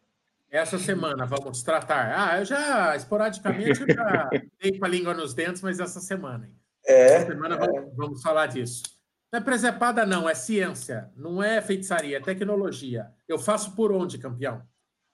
[0.50, 2.14] Essa semana vamos tratar.
[2.14, 4.30] Ah, eu já, esporadicamente, eu já
[4.62, 6.50] dei com a língua nos dentes, mas essa semana.
[6.86, 7.14] É.
[7.14, 7.58] Essa semana é.
[7.58, 8.84] Vamos, vamos falar disso.
[9.32, 13.12] Não é presepada, não, é ciência, não é feitiçaria, é tecnologia.
[13.28, 14.62] Eu faço por onde, campeão?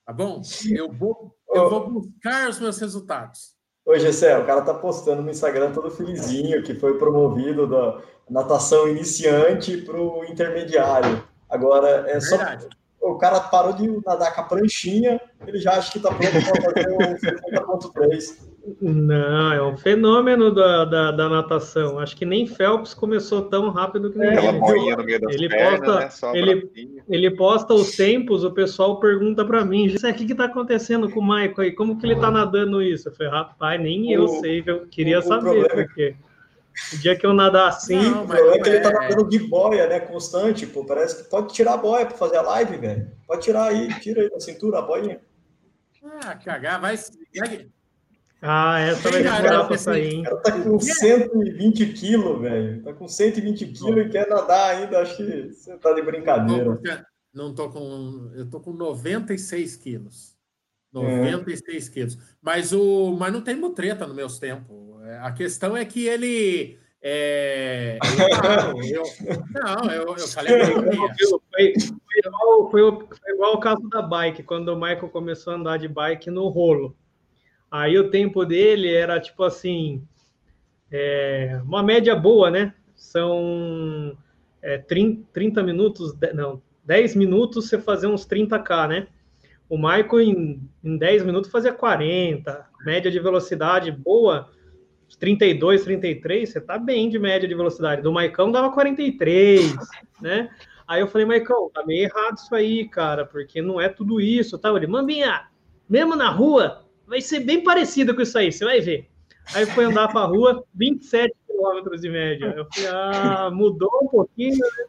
[0.03, 0.41] Tá bom?
[0.71, 3.55] Eu vou, eu vou buscar os meus resultados.
[3.85, 8.87] Ô, Gessé, o cara tá postando no Instagram todo felizinho que foi promovido da natação
[8.87, 11.23] iniciante para o intermediário.
[11.47, 12.37] Agora é, é só
[12.99, 16.73] o cara parou de nadar com a pranchinha, ele já acha que está pronto para
[16.73, 18.46] fazer o 50.3.
[18.81, 21.99] Não, é um fenômeno da, da, da, natação.
[21.99, 24.95] Acho que nem Phelps começou tão rápido que nem é, ele.
[24.95, 26.39] no meio das ele pernas, posta, né?
[26.39, 31.21] ele, ele posta os tempos, o pessoal pergunta para mim, o que está acontecendo com
[31.21, 31.71] o Michael aí?
[31.71, 33.07] Como que ele está nadando isso?
[33.07, 35.49] Eu falei, rapaz, nem o, eu sei, eu queria o, saber.
[35.49, 36.15] O problema, porque...
[36.93, 37.95] O dia que eu nadar assim.
[37.95, 39.99] Não, mas é que ele tá nadando de boia, né?
[39.99, 40.85] Constante, pô.
[40.85, 43.11] Parece que pode tirar a boia para fazer a live, velho.
[43.25, 45.19] Pode tirar aí, tira aí da cintura a boia.
[46.21, 46.95] Ah, cagar, vai.
[48.41, 50.21] Ah, essa vai demorar pra sair, hein?
[50.21, 52.83] O cara tá com 120 quilos, velho.
[52.83, 55.01] Tá com 120 quilos e quer nadar ainda.
[55.01, 56.79] Acho que você tá de brincadeira.
[57.33, 58.31] Não tô com.
[58.35, 60.35] Eu tô com 96 quilos.
[60.93, 61.91] 96 é.
[61.91, 62.17] quilos.
[62.41, 65.03] Mas, o, mas não tem mutreta no meus tempos.
[65.05, 66.77] É, a questão é que ele.
[67.01, 67.97] É,
[68.91, 69.03] eu,
[69.53, 70.63] não, eu, eu falei.
[70.63, 70.83] Foi,
[71.51, 71.75] foi,
[72.25, 75.87] igual, foi, foi igual o caso da bike, quando o Michael começou a andar de
[75.87, 76.95] bike no rolo.
[77.69, 80.01] Aí o tempo dele era tipo assim,
[80.91, 82.73] é, uma média boa, né?
[82.95, 84.17] São
[84.61, 89.07] é, 30, 30 minutos, não, 10 minutos você fazer uns 30k, né?
[89.69, 94.49] O Michael em, em 10 minutos fazia 40, média de velocidade boa,
[95.19, 98.01] 32, 33, você tá bem de média de velocidade.
[98.01, 99.75] Do Maicão dava 43,
[100.21, 100.49] né?
[100.87, 104.57] Aí eu falei, Maicão, tá meio errado isso aí, cara, porque não é tudo isso,
[104.57, 104.69] tá?
[104.69, 105.47] Ele, Mambinha,
[105.89, 109.07] mesmo na rua, vai ser bem parecido com isso aí, você vai ver.
[109.55, 112.53] Aí foi andar para a rua, 27 quilômetros de média.
[112.57, 114.85] Eu falei, ah, mudou um pouquinho, né?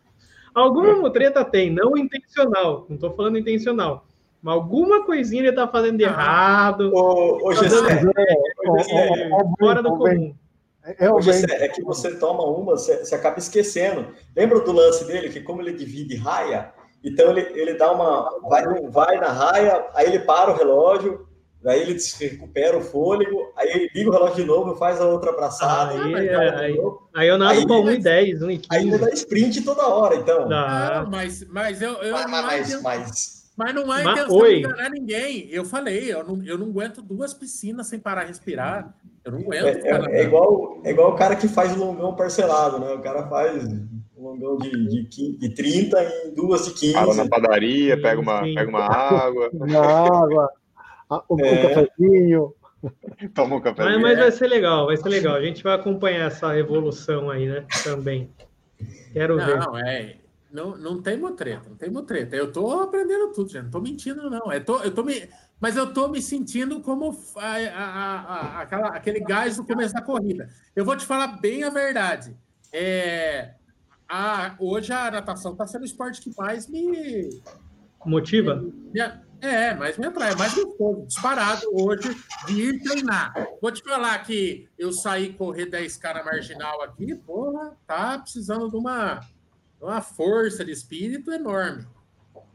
[0.52, 4.04] Alguma treta tem, não intencional, não estou falando intencional.
[4.42, 6.08] Mas alguma coisinha ele está fazendo de ah.
[6.08, 6.92] errado.
[6.92, 8.02] Ô, ô, Gessé,
[9.58, 10.34] fora do comum.
[10.98, 14.08] É, ô, Gessé, é que você toma uma, você, você acaba esquecendo.
[14.34, 16.72] Lembra do lance dele, que como ele divide raia,
[17.04, 18.28] então ele, ele dá uma.
[18.48, 21.27] Vai, vai na raia, aí ele para o relógio,
[21.66, 25.30] Aí ele recupera o fôlego, aí ele liga o relógio de novo, faz a outra
[25.30, 25.92] abraçada.
[26.04, 26.78] Aí, aí, aí,
[27.14, 28.66] aí eu nado para 1,10, 1,15.
[28.70, 30.48] Aí dá sprint toda hora, então.
[30.48, 35.48] Não, mas, mas eu, eu mas, mas, mas, mas não há intenção de enganar ninguém.
[35.50, 38.94] Eu falei, eu não, eu não aguento duas piscinas sem parar respirar.
[39.24, 39.84] Eu não aguento.
[39.84, 42.92] É, é, é, igual, é igual o cara que faz longão parcelado, né?
[42.92, 43.64] O cara faz
[44.16, 46.92] um longão de, de, de 30 em duas de 15.
[46.92, 49.50] Para na padaria, pega uma, pega uma água.
[49.52, 50.48] Uma água
[51.10, 51.52] um, é.
[51.52, 52.54] um cafezinho.
[53.34, 54.00] Toma um cafezinho.
[54.00, 55.34] Mas, mas vai ser legal, vai ser legal.
[55.34, 57.66] A gente vai acompanhar essa evolução aí, né?
[57.82, 58.30] Também.
[59.12, 59.58] Quero não, ver.
[59.58, 60.16] Não, é.
[60.50, 62.34] Não, não tem mutreta, não tem mutreta.
[62.34, 63.64] Eu tô aprendendo tudo, gente.
[63.64, 64.50] Não tô mentindo, não.
[64.50, 65.28] Eu tô, eu tô me,
[65.60, 70.00] mas eu tô me sentindo como a, a, a, aquela, aquele gás no começo da
[70.00, 70.48] corrida.
[70.74, 72.34] Eu vou te falar bem a verdade.
[72.72, 73.54] É,
[74.08, 77.28] a, hoje a natação está sendo o esporte que mais me.
[78.06, 78.56] Motiva?
[78.56, 79.00] Me,
[79.40, 83.32] é, mas me atrai, é mais gostoso, disparado hoje de ir treinar.
[83.60, 88.76] Vou te falar que eu saí correr 10k na marginal aqui, porra, tá precisando de
[88.76, 89.20] uma,
[89.80, 91.86] uma força de espírito enorme.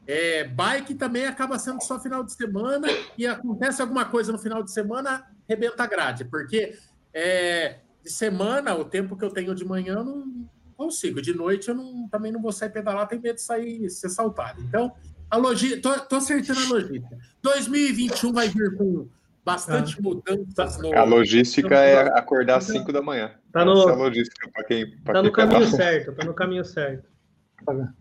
[0.06, 4.62] É, bike também acaba sendo só final de semana e acontece alguma coisa no final
[4.62, 6.78] de semana, rebenta a grade, porque
[7.14, 11.22] é, de semana, o tempo que eu tenho de manhã, eu não consigo.
[11.22, 14.62] De noite, eu não, também não vou sair pedalar, tenho medo de sair ser saltado.
[14.62, 14.94] Então,
[15.34, 17.18] a logística, tô, tô acertando a logística.
[17.42, 19.08] 2021 vai vir com
[19.44, 20.02] bastante ah.
[20.02, 20.78] mudanças.
[20.78, 20.96] No...
[20.96, 23.32] A logística é acordar às 5 da manhã.
[23.52, 24.92] Tá no, Essa é a logística para quem.
[25.04, 27.12] Pra tá quem no caminho certo, tá no caminho certo.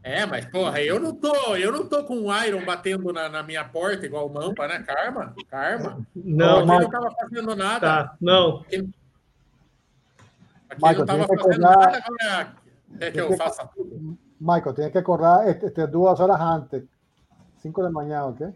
[0.03, 3.43] É, mas porra, eu não tô, eu não tô com o Iron batendo na, na
[3.43, 4.85] minha porta igual o Mampa, né?
[4.87, 6.07] Karma, Karma.
[6.15, 6.83] Não, mas...
[6.83, 7.81] não tava fazendo nada.
[7.81, 8.59] Tá, não.
[8.59, 8.77] Aqui,
[10.69, 11.77] aqui não tava fazendo acordar...
[11.79, 12.55] nada, agora
[12.99, 14.19] quer que eu faça tudo.
[14.39, 16.83] Michael, tem que acordar este, duas horas antes
[17.63, 18.49] 5 da manhã, ok?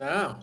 [0.00, 0.38] Não.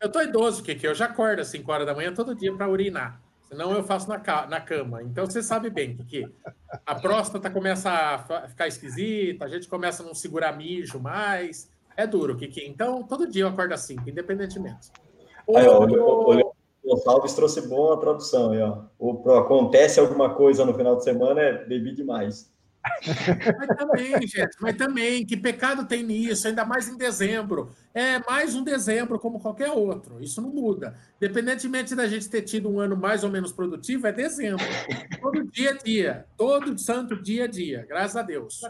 [0.00, 0.86] Eu tô idoso, Kiki.
[0.86, 3.20] Eu já acordo às 5 horas da manhã todo dia para urinar.
[3.42, 5.02] Senão eu faço na, na cama.
[5.02, 6.34] Então você sabe bem, Kiki.
[6.86, 11.70] A próstata começa a ficar esquisita, a gente começa a não segurar mijo mais.
[11.94, 12.66] É duro, Kiki.
[12.66, 14.90] Então todo dia eu acordo às 5, independentemente.
[15.54, 16.52] Aí, ó, o,
[16.84, 18.84] Gonçalves trouxe boa tradução aí, ó.
[18.98, 22.51] O, acontece alguma coisa no final de semana, é bebi demais.
[23.58, 27.70] Mas também, gente, mas também, que pecado tem nisso, ainda mais em dezembro.
[27.94, 30.94] É mais um dezembro como qualquer outro, isso não muda.
[31.16, 34.64] Independentemente da gente ter tido um ano mais ou menos produtivo, é dezembro.
[35.20, 38.60] Todo dia a dia, todo santo dia a dia, graças a Deus.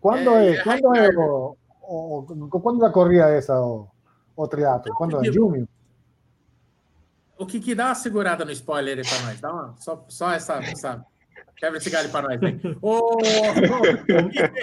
[0.00, 3.88] Quando é, é, quando é o, o, quando corrida essa, o,
[4.36, 4.94] o triatlo?
[4.94, 5.32] Quando é?
[5.32, 5.68] Junho?
[7.36, 9.40] O que, que dá uma segurada no spoiler aí para nós?
[9.40, 11.04] Dá uma, só, só essa, essa
[11.56, 12.60] Quebra esse galho para nós, hein?
[12.82, 13.16] o,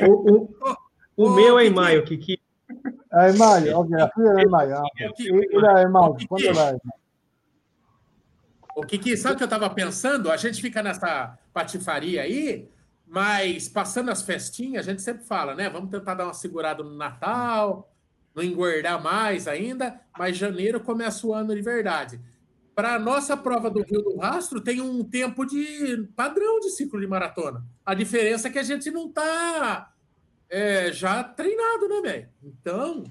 [0.06, 0.50] o,
[1.16, 2.40] o, meu é em maio, Kiki.
[3.14, 4.02] É em maio, ok.
[4.02, 4.72] A filha é em maio.
[4.72, 6.18] Ela é em maio.
[6.28, 6.78] Quando vai?
[8.76, 10.32] O Kiki, sabe o que eu estava pensando?
[10.32, 12.70] A gente fica nessa patifaria aí,
[13.08, 15.70] mas passando as festinhas, a gente sempre fala, né?
[15.70, 17.92] Vamos tentar dar uma segurada no Natal,
[18.36, 22.20] não engordar mais ainda, mas janeiro começa o ano de verdade
[22.80, 26.98] para a nossa prova do Rio do Rastro, tem um tempo de padrão de ciclo
[26.98, 27.62] de maratona.
[27.86, 29.92] A diferença é que a gente não está
[30.50, 32.30] é, já treinado, né, velho?
[32.42, 33.04] Então,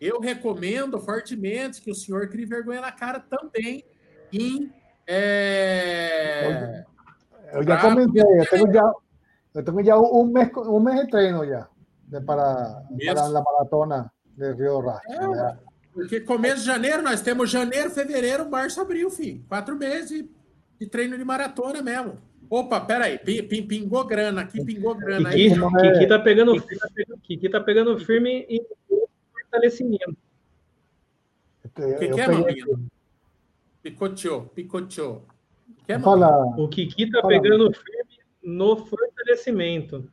[0.00, 3.84] eu recomendo fortemente que o senhor crie vergonha na cara também
[4.32, 4.72] em.
[5.08, 6.84] É,
[7.52, 8.92] eu já comentei, eu tenho já,
[9.54, 11.68] eu tenho já um, mês, um mês de treino já
[12.24, 15.34] para, para a maratona de Rio do Rastro.
[15.34, 15.58] É,
[15.94, 19.44] porque começo de janeiro, nós temos janeiro, fevereiro, março, abril, filho.
[19.48, 20.26] Quatro meses
[20.80, 22.18] de, treino de maratona mesmo.
[22.50, 25.30] Opa, peraí, pingou grana aqui, pingou grana.
[25.30, 26.54] Kiki, aí, Kiki, tá pegando,
[27.22, 28.66] Kiki tá pegando firme em
[29.32, 30.16] fortalecimento.
[31.64, 32.90] O que, que é, Maminho?
[33.82, 35.24] Picoteou, picoteou.
[35.86, 36.46] Que é, Fala.
[36.58, 37.28] O Kiki tá Fala.
[37.32, 40.10] pegando firme no fortalecimento.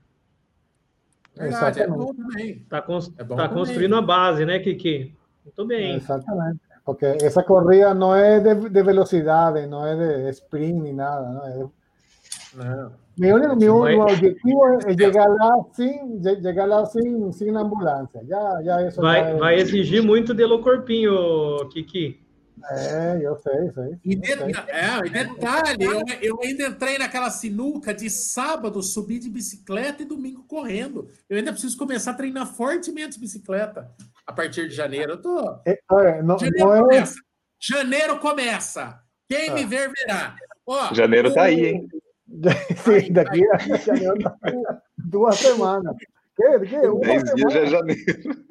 [1.35, 2.59] Verdade, é bom também.
[2.69, 5.15] Tá, cons é bom tá construindo a base, né, Kiki?
[5.45, 5.95] Muito bem.
[5.95, 6.59] Exatamente.
[6.85, 11.29] Porque essa corrida não é de, de velocidade, não é de sprint ni nada.
[11.29, 11.69] Não é
[12.55, 13.01] não.
[13.17, 18.21] Mi único, mi único objetivo es llegar lá sin, llegar lá sin, sin ambulância.
[18.25, 19.35] Já, já isso vai, é...
[19.35, 22.19] vai exigir muito de corpinho, Kiki.
[22.69, 23.97] É, eu sei, sei.
[24.05, 29.29] E, de, é, e detalhe, eu, eu, ainda entrei naquela sinuca de sábado subir de
[29.29, 31.07] bicicleta e domingo correndo.
[31.27, 33.89] Eu ainda preciso começar a treinar fortemente bicicleta
[34.31, 35.13] a partir de janeiro.
[35.13, 35.61] Eu tô.
[35.65, 36.79] É, é, não, janeiro, não é...
[36.81, 37.15] começa.
[37.59, 38.99] janeiro começa.
[39.29, 39.53] Quem ah.
[39.53, 40.35] me ver verá.
[40.65, 41.33] Ó, janeiro o...
[41.33, 41.87] tá aí, hein?
[42.83, 44.17] Sim, daqui a janeiro,
[44.97, 45.95] duas semanas.
[46.35, 47.35] Que, que, uma Dez semana.
[47.35, 48.45] dias já é janeiro.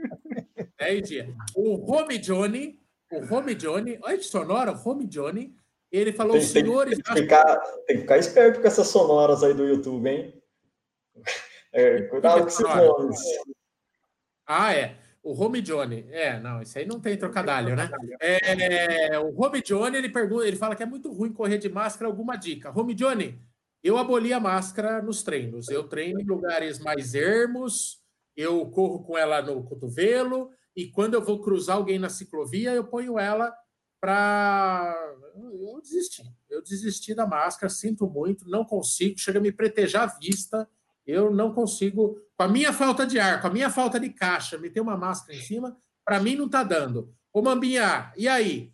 [0.79, 1.29] Dez dias.
[1.57, 5.53] O Home Johnny o Home Johnny, olha que sonora, o Home Johnny,
[5.91, 6.95] ele falou, tem, senhores...
[6.95, 10.43] Tem, tem, que ficar, tem que ficar esperto com essas sonoras aí do YouTube, hein?
[11.73, 13.21] É, cuidado com esses nomes.
[14.45, 14.99] Ah, é.
[15.23, 17.91] O Home Johnny, é, não, isso aí não tem trocadilho, né?
[18.21, 22.07] É, o Home Johnny, ele pergunta, ele fala que é muito ruim correr de máscara,
[22.09, 22.73] alguma dica?
[22.75, 23.39] Home Johnny,
[23.83, 25.69] eu aboli a máscara nos treinos.
[25.69, 28.01] Eu treino em lugares mais ermos,
[28.37, 32.85] eu corro com ela no cotovelo, e quando eu vou cruzar alguém na ciclovia, eu
[32.85, 33.55] ponho ela
[34.01, 34.95] para.
[35.35, 36.23] Eu desisti.
[36.49, 40.69] Eu desisti da máscara, sinto muito, não consigo, chega a me pretejar a vista.
[41.11, 44.59] Eu não consigo, com a minha falta de ar, com a minha falta de caixa,
[44.59, 47.13] meter uma máscara em cima, para mim não está dando.
[47.33, 48.71] Ô Mambinha, e aí?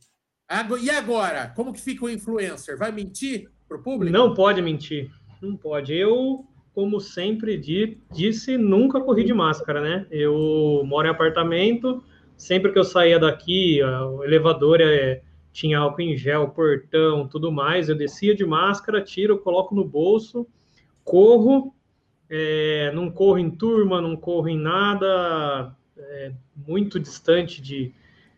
[0.81, 1.53] E agora?
[1.57, 2.79] Como que fica o influencer?
[2.79, 4.13] Vai mentir para o público?
[4.13, 5.11] Não pode mentir.
[5.43, 5.93] Não pode.
[5.95, 10.07] Eu como sempre disse, nunca corri de máscara, né?
[10.11, 12.05] Eu moro em apartamento,
[12.37, 15.23] sempre que eu saía daqui, o elevador é,
[15.55, 20.47] tinha álcool em gel, portão, tudo mais, eu descia de máscara, tiro, coloco no bolso,
[21.03, 21.75] corro,
[22.29, 26.33] é, não corro em turma, não corro em nada, é,
[26.67, 27.93] muito distante de,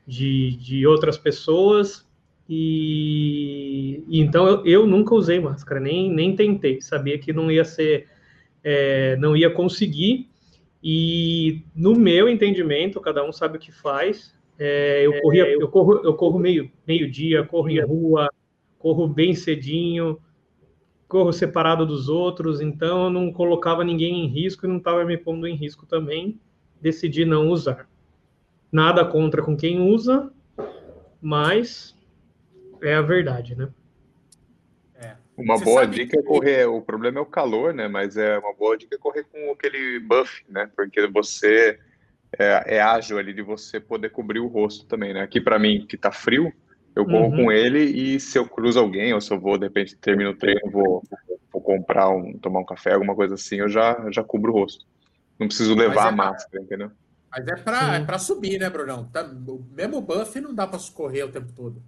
[0.06, 2.06] de, de outras pessoas,
[2.48, 7.64] e, e, então eu, eu, nunca usei máscara, nem, nem tentei, sabia que não ia
[7.64, 8.08] ser
[8.64, 10.28] é, não ia conseguir.
[10.82, 14.34] E no meu entendimento, cada um sabe o que faz.
[14.58, 18.28] É, eu, corria, é, eu corro, eu corro meio, meio dia, corro em rua,
[18.78, 20.18] corro bem cedinho,
[21.08, 25.16] corro separado dos outros, então eu não colocava ninguém em risco e não estava me
[25.16, 26.38] pondo em risco também.
[26.80, 27.88] Decidi não usar.
[28.70, 30.30] Nada contra com quem usa,
[31.20, 31.96] mas
[32.82, 33.68] é a verdade, né?
[35.38, 36.18] Uma Você boa dica que...
[36.18, 36.66] é correr.
[36.66, 37.86] O problema é o calor, né?
[37.86, 40.68] Mas é uma boa dica é correr com aquele buff, né?
[40.74, 41.78] Porque você
[42.36, 45.22] é, é ágil ali de você poder cobrir o rosto também, né?
[45.22, 46.52] Aqui para mim, que tá frio,
[47.00, 47.44] eu corro uhum.
[47.44, 50.36] com ele e se eu cruzo alguém, ou se eu vou, de repente, termino o
[50.36, 51.02] treino, vou,
[51.52, 54.84] vou comprar um, tomar um café, alguma coisa assim, eu já, já cubro o rosto.
[55.38, 56.62] Não preciso levar é a máscara, pra...
[56.62, 56.90] entendeu?
[57.30, 59.04] Mas é para é pra subir, né, Brunão?
[59.04, 59.30] Tá,
[59.72, 61.82] mesmo buff não dá para correr o tempo todo.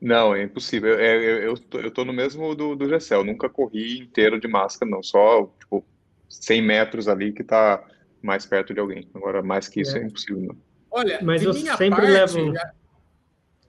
[0.00, 0.98] Não, é impossível.
[0.98, 3.24] É, eu, eu, tô, eu tô no mesmo do, do Gessel.
[3.24, 5.00] Nunca corri inteiro de máscara, não.
[5.00, 5.84] Só, tipo,
[6.28, 7.82] 100 metros ali que tá
[8.20, 9.08] mais perto de alguém.
[9.14, 10.42] Agora, mais que isso é, é impossível.
[10.42, 10.56] Não.
[10.90, 12.52] Olha, mas eu sempre parte, levo.
[12.52, 12.72] Já...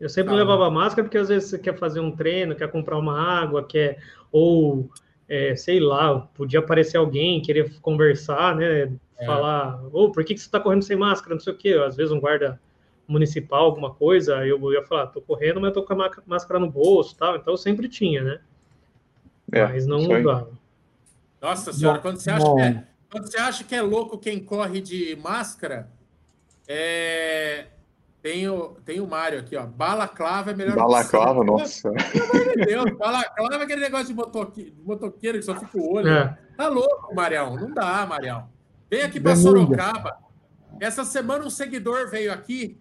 [0.04, 3.18] Eu sempre levava máscara porque às vezes você quer fazer um treino, quer comprar uma
[3.18, 4.00] água, quer.
[4.34, 4.92] Ou,
[5.30, 8.92] é, sei lá, podia aparecer alguém, querer conversar, né?
[9.18, 9.26] É.
[9.26, 11.36] Falar, ou oh, por que, que você tá correndo sem máscara?
[11.36, 11.82] Não sei o quê.
[11.88, 12.60] Às vezes um guarda
[13.08, 17.16] municipal, alguma coisa, eu ia falar, tô correndo, mas tô com a máscara no bolso,
[17.16, 17.38] tal.
[17.38, 18.42] Então eu sempre tinha, né?
[19.54, 20.52] É, mas não usava.
[21.42, 24.82] Nossa senhora, quando você acha que é, quando você acha que é louco quem corre
[24.82, 25.90] de máscara,
[26.68, 27.68] é...
[28.24, 29.66] tem, o, tem o Mário aqui, ó.
[29.66, 31.92] Balaclava é melhor Balaclava, que nossa.
[31.92, 36.08] Pelo amor de Deus, balaclava é aquele negócio de motoqueiro que só fica o olho.
[36.08, 36.38] É.
[36.56, 37.58] Tá louco, Marião.
[37.58, 38.48] Não dá, Marião.
[38.90, 40.18] Vem aqui para Sorocaba.
[40.80, 42.80] Essa semana um seguidor veio aqui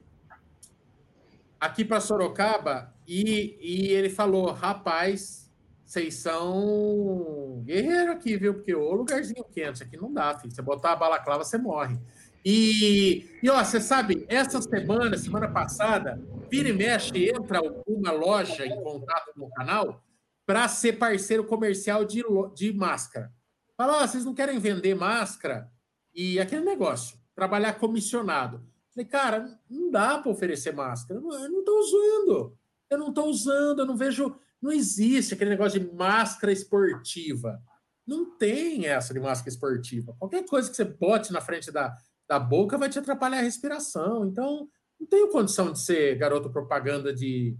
[1.59, 5.51] aqui para Sorocaba e, e ele falou: rapaz,
[5.85, 8.55] vocês são guerreiro aqui, viu?
[8.55, 10.55] Porque o lugarzinho quente aqui não dá, filho.
[10.55, 11.99] Você botar a balaclava, você morre.
[12.45, 16.21] E, e ó, você sabe, essa semana, semana passada,
[16.51, 20.03] vira e mexe, entra uma loja em contato com o canal
[20.45, 22.23] para ser parceiro comercial de,
[22.55, 23.33] de máscara.
[23.77, 25.71] Fala, ó, vocês não querem vender máscara?
[26.15, 28.63] E aquele negócio, trabalhar comissionado.
[28.95, 31.19] Falei, cara, não dá para oferecer máscara.
[31.19, 32.59] Eu não estou usando.
[32.91, 34.37] Eu não estou usando, eu não vejo.
[34.61, 37.61] Não existe aquele negócio de máscara esportiva.
[38.07, 40.15] Não tem essa de máscara esportiva.
[40.19, 41.97] Qualquer coisa que você bote na frente da,
[42.29, 44.27] da boca vai te atrapalhar a respiração.
[44.27, 44.69] Então,
[44.99, 47.57] não tenho condição de ser garoto propaganda de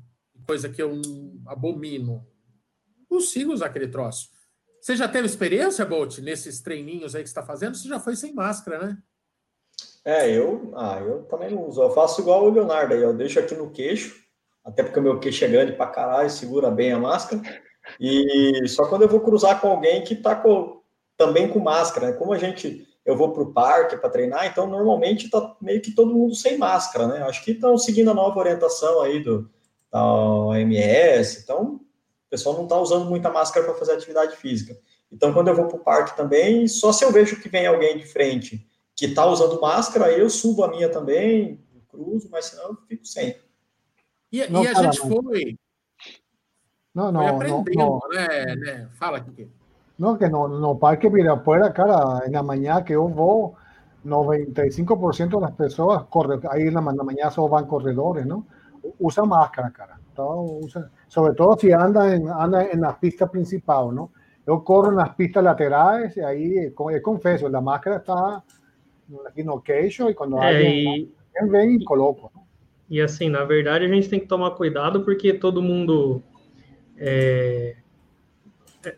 [0.47, 1.01] coisa que eu
[1.47, 2.27] abomino.
[2.99, 4.29] Não consigo usar aquele troço.
[4.81, 7.77] Você já teve experiência, Bolt, nesses treininhos aí que está fazendo?
[7.77, 8.99] Você já foi sem máscara, né?
[10.05, 11.81] É, eu, ah, eu também não uso.
[11.81, 14.21] Eu faço igual o Leonardo aí, eu deixo aqui no queixo,
[14.65, 17.41] até porque o meu queixo é grande pra caralho, segura bem a máscara.
[18.01, 20.83] E só quando eu vou cruzar com alguém que tá com,
[21.17, 22.13] também com máscara, né?
[22.17, 26.15] Como a gente, eu vou pro parque para treinar, então normalmente tá meio que todo
[26.15, 27.23] mundo sem máscara, né?
[27.23, 29.51] Acho que estão seguindo a nova orientação aí do
[29.91, 34.79] da OMS, então o pessoal não tá usando muita máscara para fazer atividade física.
[35.11, 38.07] Então quando eu vou pro parque também, só se eu vejo que vem alguém de
[38.07, 42.77] frente que está usando máscara, aí eu subo a minha também, cruzo, mas senão eu
[42.89, 43.37] fico sem.
[44.31, 45.59] E, não, e a gente foi.
[46.95, 48.09] Não, não, foi aprendendo, não, não.
[48.09, 48.91] Né, né?
[48.95, 49.51] Fala aqui.
[49.99, 53.55] Não, que no, no Parque Ibirapuera, cara, na manhã que eu vou,
[54.05, 58.45] 95% das pessoas correm, aí na, na manhã só vão corredores, não?
[58.99, 59.97] Usa máscara, cara.
[60.13, 64.11] Então, usa, sobre todo se anda em, anda em na pista principal, não?
[64.45, 68.43] Eu corro nas pistas laterais e aí, eu confesso, a máscara está
[69.27, 71.47] aqui no queixo e quando é, alguém e...
[71.47, 72.33] vem, coloco.
[72.91, 76.23] E assim, na verdade, a gente tem que tomar cuidado porque todo mundo
[76.97, 77.82] é, é...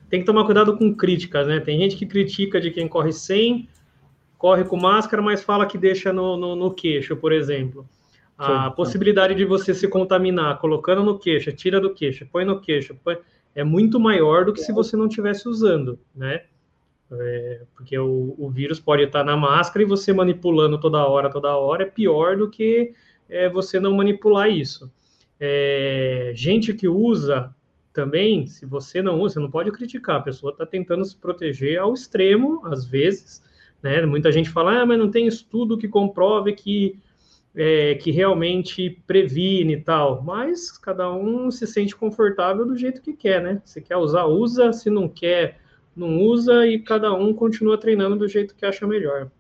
[0.09, 1.61] tem que tomar cuidado com críticas, né?
[1.61, 3.69] Tem gente que critica de quem corre sem,
[4.39, 7.87] corre com máscara, mas fala que deixa no, no, no queixo, por exemplo.
[8.37, 12.61] A sim, possibilidade de você se contaminar colocando no queixo, tira do queixo, põe no
[12.61, 13.17] queixo, põe,
[13.55, 16.43] é muito maior do que se você não estivesse usando, né?
[17.13, 21.57] É, porque o, o, vírus pode estar na máscara e você manipulando toda hora, toda
[21.57, 22.93] hora, é pior do que
[23.29, 24.91] é, você não manipular isso.
[25.39, 27.55] É, gente que usa
[27.95, 31.79] também, se você não usa, você não pode criticar, a pessoa está tentando se proteger
[31.79, 33.43] ao extremo, às vezes,
[33.81, 34.05] né?
[34.05, 36.99] Muita gente fala, ah, mas não tem estudo que comprove que,
[37.55, 43.13] é, que realmente previne e tal, mas cada um se sente confortável do jeito que
[43.13, 43.63] quer, né?
[43.65, 45.61] Se quer usar, usa, se não quer
[45.97, 49.31] não usa e cada um continua treinando do jeito que acha melhor.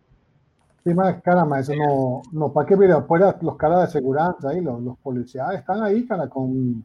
[0.84, 3.04] Sí, más, cara, mas no, no, ¿para qué mira?
[3.42, 6.84] Los caras de seguridad ahí, los, los policías están ahí, cara, con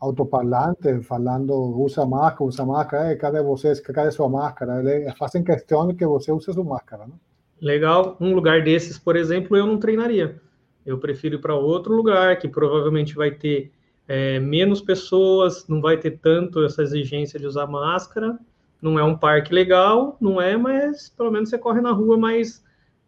[0.00, 4.80] autoparlantes, falando, usa máscara, usa máscara, eh, cadê vocês, cadê sua máscara?
[4.80, 7.14] Eles fazem questão de que você use sua máscara, né?
[7.60, 8.16] Legal.
[8.20, 10.40] Um lugar desses, por exemplo, eu não treinaria.
[10.86, 13.70] Eu prefiro ir para outro lugar que provavelmente vai ter
[14.08, 18.38] é, menos pessoas, não vai ter tanto essa exigência de usar máscara
[18.80, 22.64] não é um parque legal, não é, mas pelo menos você corre na rua mais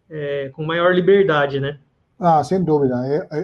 [0.09, 1.79] é, com maior liberdade, né?
[2.25, 2.95] Ah, sem dúvida.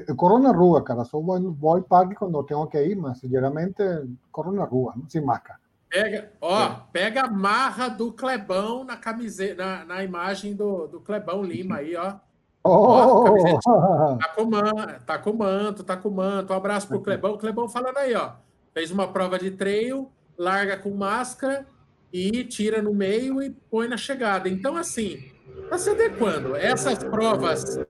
[0.07, 1.05] Eu, corro na rua, cara.
[1.05, 3.83] Só vou, vou ao parque quando tenho que ir, mas geralmente
[4.31, 5.59] corro na rua, não sem máscara.
[5.91, 6.83] Pega, ó, é.
[6.93, 11.97] pega a marra do Clebão na camiseta, na, na imagem do, do Clebão Lima aí,
[11.97, 12.15] ó.
[12.63, 13.25] Oh!
[13.67, 16.53] Ó, tá com manto, tá com manto, tá com manto.
[16.53, 17.33] Um abraço pro Clebão.
[17.33, 18.33] O Clebão falando aí, ó.
[18.73, 20.09] Fez uma prova de treino,
[20.39, 21.67] larga com máscara,
[22.13, 24.49] e tira no meio e põe na chegada.
[24.49, 25.33] Então, assim,
[25.65, 26.55] está se adequando.
[26.55, 27.81] Essas provas,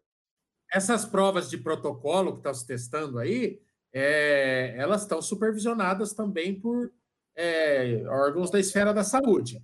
[0.73, 3.61] essas provas de protocolo que estão se testando aí,
[3.93, 6.93] é, elas estão supervisionadas também por
[7.35, 9.62] é, órgãos da esfera da saúde.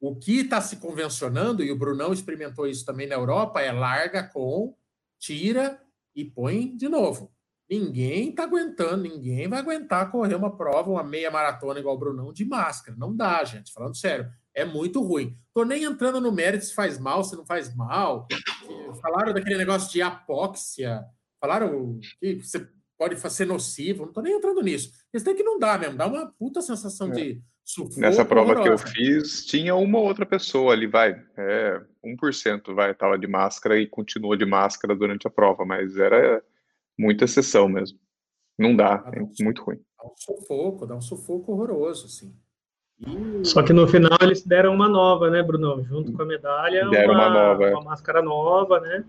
[0.00, 4.22] O que está se convencionando, e o Brunão experimentou isso também na Europa, é larga
[4.22, 4.74] com,
[5.18, 5.80] tira
[6.14, 7.30] e põe de novo.
[7.68, 12.32] Ninguém está aguentando, ninguém vai aguentar correr uma prova, uma meia maratona igual o Brunão
[12.32, 12.96] de máscara.
[12.98, 13.72] Não dá, gente.
[13.72, 15.38] Falando sério, é muito ruim.
[15.54, 18.26] Tô nem entrando no mérito se faz mal, se não faz mal.
[18.94, 21.04] Falaram daquele negócio de apóxia.
[21.40, 22.68] Falaram que você
[22.98, 24.06] pode ser nocivo.
[24.06, 24.92] Não tô nem entrando nisso.
[25.12, 25.96] Eles têm que não dá mesmo.
[25.96, 27.12] Dá uma puta sensação é.
[27.12, 28.00] de sufoco.
[28.00, 28.84] Nessa prova horrorosa.
[28.84, 31.12] que eu fiz, tinha uma outra pessoa ali, vai.
[31.36, 36.42] É, 1% vai, tava de máscara e continuou de máscara durante a prova, mas era
[36.98, 37.98] muita exceção mesmo.
[38.58, 39.80] Não dá, é muito ruim.
[39.96, 42.34] Dá um sufoco, dá um sufoco horroroso, assim.
[43.06, 43.44] E...
[43.44, 45.84] Só que no final eles deram uma nova, né, Bruno?
[45.84, 47.74] Junto com a medalha, deram uma, uma nova, é.
[47.74, 49.04] uma máscara nova, né?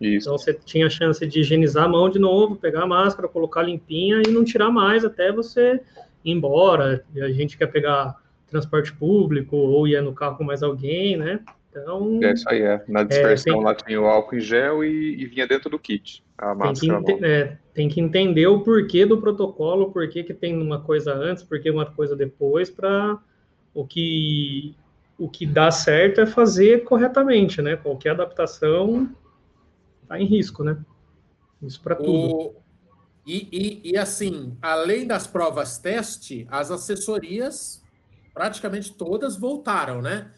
[0.00, 0.28] Isso.
[0.28, 3.62] Então você tinha a chance de higienizar a mão de novo, pegar a máscara, colocar
[3.62, 5.80] limpinha e não tirar mais até você
[6.24, 7.04] ir embora.
[7.14, 8.16] E a gente quer pegar
[8.48, 11.40] transporte público ou ia no carro com mais alguém, né?
[11.76, 12.20] Então.
[12.22, 12.84] É isso aí, é.
[12.88, 13.64] Na dispersão é, tem...
[13.64, 16.24] lá tinha o álcool em gel e, e vinha dentro do kit.
[16.38, 17.02] A máscara.
[17.02, 21.14] Tem que, é, tem que entender o porquê do protocolo, por que tem uma coisa
[21.14, 23.18] antes, por que uma coisa depois, para
[23.74, 24.74] o que
[25.18, 27.76] o que dá certo é fazer corretamente, né?
[27.76, 29.10] Qualquer adaptação
[30.02, 30.78] está em risco, né?
[31.62, 32.34] Isso para tudo.
[32.34, 32.54] O...
[33.26, 37.82] E, e, e, assim, além das provas teste, as assessorias
[38.32, 40.30] praticamente todas voltaram, né?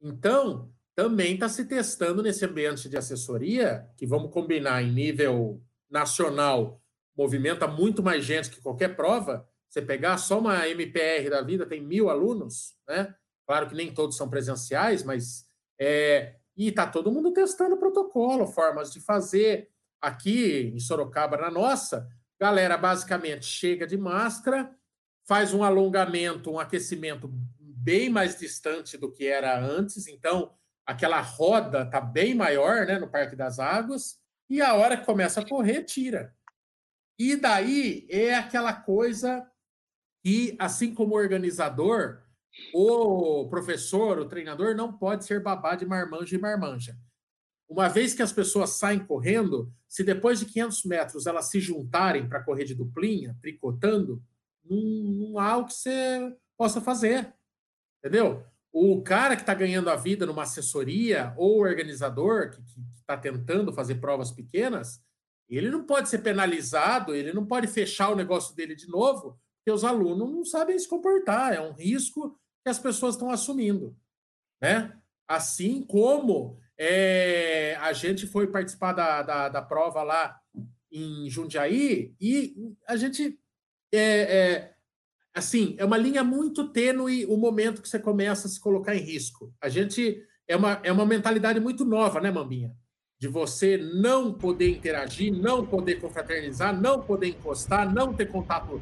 [0.00, 6.82] Então, também está se testando nesse ambiente de assessoria, que vamos combinar em nível nacional,
[7.14, 9.46] movimenta muito mais gente que qualquer prova.
[9.68, 13.14] Você pegar só uma MPR da vida, tem mil alunos, né?
[13.46, 15.44] Claro que nem todos são presenciais, mas
[15.78, 19.68] é, e está todo mundo testando protocolo, formas de fazer.
[20.00, 22.08] Aqui em Sorocaba, na nossa,
[22.40, 24.74] galera basicamente chega de máscara,
[25.26, 27.28] faz um alongamento, um aquecimento
[27.58, 30.06] bem mais distante do que era antes.
[30.06, 30.52] Então,
[30.86, 34.18] aquela roda está bem maior né, no Parque das Águas,
[34.48, 36.34] e a hora que começa a correr, tira.
[37.18, 39.44] E daí é aquela coisa
[40.22, 42.22] que, assim como organizador,
[42.72, 46.96] o professor, o treinador, não pode ser babá de marmanja e marmanja.
[47.68, 52.28] Uma vez que as pessoas saem correndo, se depois de 500 metros elas se juntarem
[52.28, 54.22] para correr de duplinha, tricotando,
[54.64, 57.34] não, não há o que você possa fazer.
[57.98, 58.46] Entendeu?
[58.78, 62.60] O cara que está ganhando a vida numa assessoria ou organizador que
[63.00, 65.02] está tentando fazer provas pequenas,
[65.48, 69.70] ele não pode ser penalizado, ele não pode fechar o negócio dele de novo, porque
[69.72, 71.54] os alunos não sabem se comportar.
[71.54, 73.96] É um risco que as pessoas estão assumindo.
[74.60, 74.94] Né?
[75.26, 80.38] Assim como é, a gente foi participar da, da, da, prova lá
[80.92, 82.54] em Jundiaí e
[82.86, 83.40] a gente
[83.90, 84.75] é, é,
[85.36, 89.02] assim, é uma linha muito tênue o momento que você começa a se colocar em
[89.02, 89.52] risco.
[89.60, 92.72] A gente é uma, é uma mentalidade muito nova, né, Mambinha?
[93.20, 98.80] De você não poder interagir, não poder confraternizar, não poder encostar, não ter contato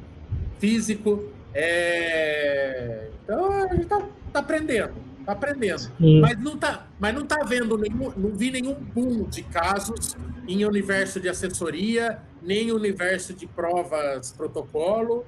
[0.61, 1.29] físico.
[1.53, 3.11] É...
[3.25, 4.95] Então a gente está tá aprendendo,
[5.27, 5.81] tá aprendendo.
[5.99, 6.21] Sim.
[6.21, 10.65] Mas não tá, mas não tá vendo nenhum, não vi nenhum boom de casos em
[10.65, 15.25] universo de assessoria, nem universo de provas protocolo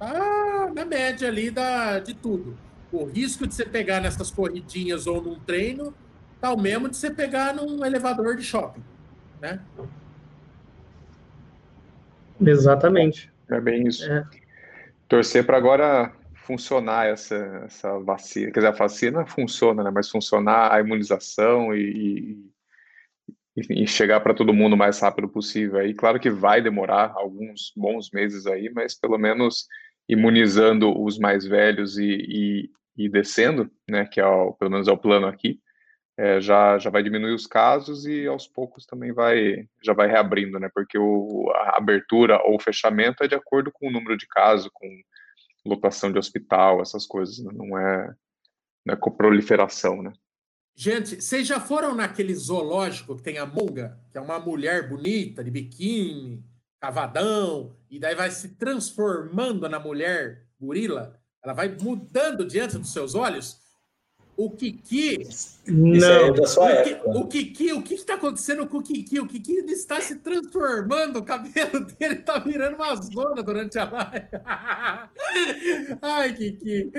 [0.00, 2.56] tá na média ali da, de tudo.
[2.90, 5.94] O risco de você pegar nessas corridinhas ou num treino
[6.40, 8.82] tá o mesmo de você pegar num elevador de shopping,
[9.40, 9.60] né?
[12.40, 13.30] Exatamente.
[13.50, 14.10] É bem isso.
[14.10, 14.26] É.
[15.06, 17.36] Torcer para agora funcionar essa,
[17.66, 18.46] essa vacina.
[18.46, 19.90] Quer dizer, a vacina funciona, né?
[19.90, 22.50] Mas funcionar a imunização e,
[23.56, 25.78] e, e chegar para todo mundo o mais rápido possível.
[25.78, 29.68] Aí, claro que vai demorar alguns bons meses aí, mas pelo menos
[30.10, 34.92] imunizando os mais velhos e, e, e descendo, né, que é o, pelo menos é
[34.92, 35.60] o plano aqui,
[36.18, 40.58] é, já, já vai diminuir os casos e aos poucos também vai já vai reabrindo,
[40.58, 44.68] né, porque o, a abertura ou fechamento é de acordo com o número de casos,
[44.74, 44.88] com
[45.64, 48.12] lotação de hospital, essas coisas, né, não é,
[48.84, 50.12] não é com proliferação, né.
[50.74, 55.44] Gente, vocês já foram naquele zoológico que tem a Munga, que é uma mulher bonita,
[55.44, 56.42] de biquíni,
[56.80, 63.14] cavadão, e daí vai se transformando na mulher gorila, ela vai mudando diante dos seus
[63.14, 63.60] olhos.
[64.36, 65.28] O Kiki.
[65.66, 67.10] Não, é da sua o, época.
[67.10, 69.20] o Kiki, o que está acontecendo com o Kiki?
[69.20, 74.28] O Kiki está se transformando, o cabelo dele está virando uma zona durante a live.
[76.00, 76.90] Ai, Kiki.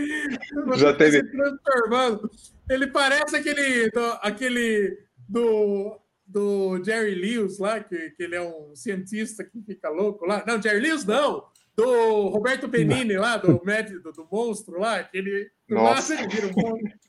[0.76, 1.18] Já teve.
[1.18, 2.30] Se transformando.
[2.70, 6.00] Ele parece aquele aquele do
[6.32, 10.44] do Jerry Lewis lá, que, que ele é um cientista que fica louco lá.
[10.48, 11.46] Não, Jerry Lewis não!
[11.76, 15.50] Do Roberto Benini lá, do médico do, do, monstro lá, que ele.
[15.70, 16.14] Nossa.
[16.14, 17.00] ele vira um monstro.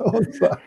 [0.00, 0.62] Nossa.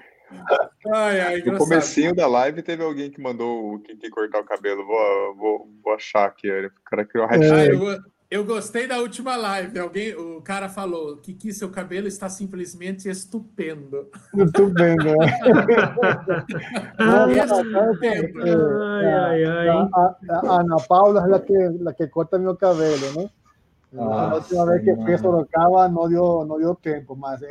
[0.93, 4.86] Ai, ai, no comecinho da live teve alguém que mandou o que cortar o cabelo.
[4.86, 6.49] Vou, vou, vou achar aqui.
[6.49, 7.51] O cara criou a hashtag.
[7.53, 7.99] Ah, eu
[8.45, 9.80] gostei da última live.
[9.80, 14.07] Alguém, o cara falou que, que seu cabelo está simplesmente estupendo.
[14.36, 15.15] Estupendo.
[16.99, 17.39] ai,
[19.43, 19.69] ai, ai.
[19.69, 23.32] A, a, Ana Paula é a que, la que corta meu cabelo, né?
[23.97, 27.41] Ah, a última vez que fui a Sorocaba não deu, não deu tempo, mas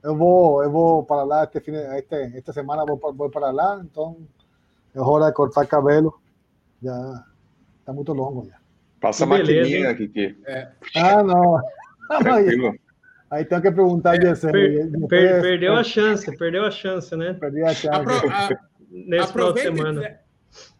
[0.00, 4.16] eu vou, eu vou para lá este, este, esta semana vou, vou para lá, então
[4.94, 6.14] é hora de cortar cabelo.
[6.80, 7.24] Já
[7.80, 8.63] está muito longo já.
[9.04, 9.96] Passa a maquininha, hein?
[9.96, 10.34] Kiki.
[10.46, 10.68] É.
[10.96, 11.60] Ah, não.
[12.22, 12.74] Tranquilo.
[13.30, 17.34] Aí tem que perguntar de per, per, per, Perdeu a chance, perdeu a chance, né?
[17.34, 17.94] Perdeu a chance.
[17.94, 18.48] Apro, a,
[18.90, 20.20] Nesse final de semana.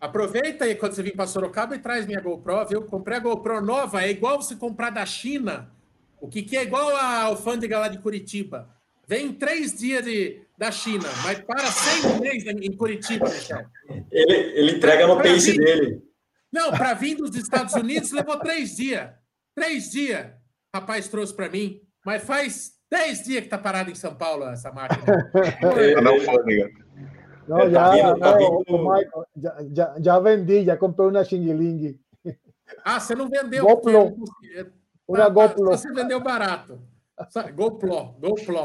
[0.00, 2.82] Aproveita aí quando você vir para Sorocaba e traz minha GoPro, viu?
[2.82, 5.70] Comprei a GoPro nova, é igual você comprar da China.
[6.18, 8.70] O que, que é igual a alfândega lá de Curitiba.
[9.06, 13.66] Vem três dias de, da China, mas para seis meses em Curitiba, Michel.
[14.10, 16.00] Ele, ele entrega no pace dele.
[16.54, 19.10] Não, para vir dos Estados Unidos levou três dias.
[19.56, 20.30] Três dias,
[20.72, 21.80] rapaz trouxe para mim.
[22.06, 25.02] Mas faz dez dias que está parado em São Paulo essa máquina.
[25.76, 26.16] é, não.
[27.48, 31.98] No, é, ya, tá tá Michael, ya, ya, ya, vendí, ya compré una Xing
[32.84, 33.64] Ah, você não vendeu.
[33.64, 34.14] GoPro.
[35.08, 35.70] Uma GoPro.
[35.70, 36.80] Você vendeu barato.
[37.52, 38.64] GoPro, GoPro.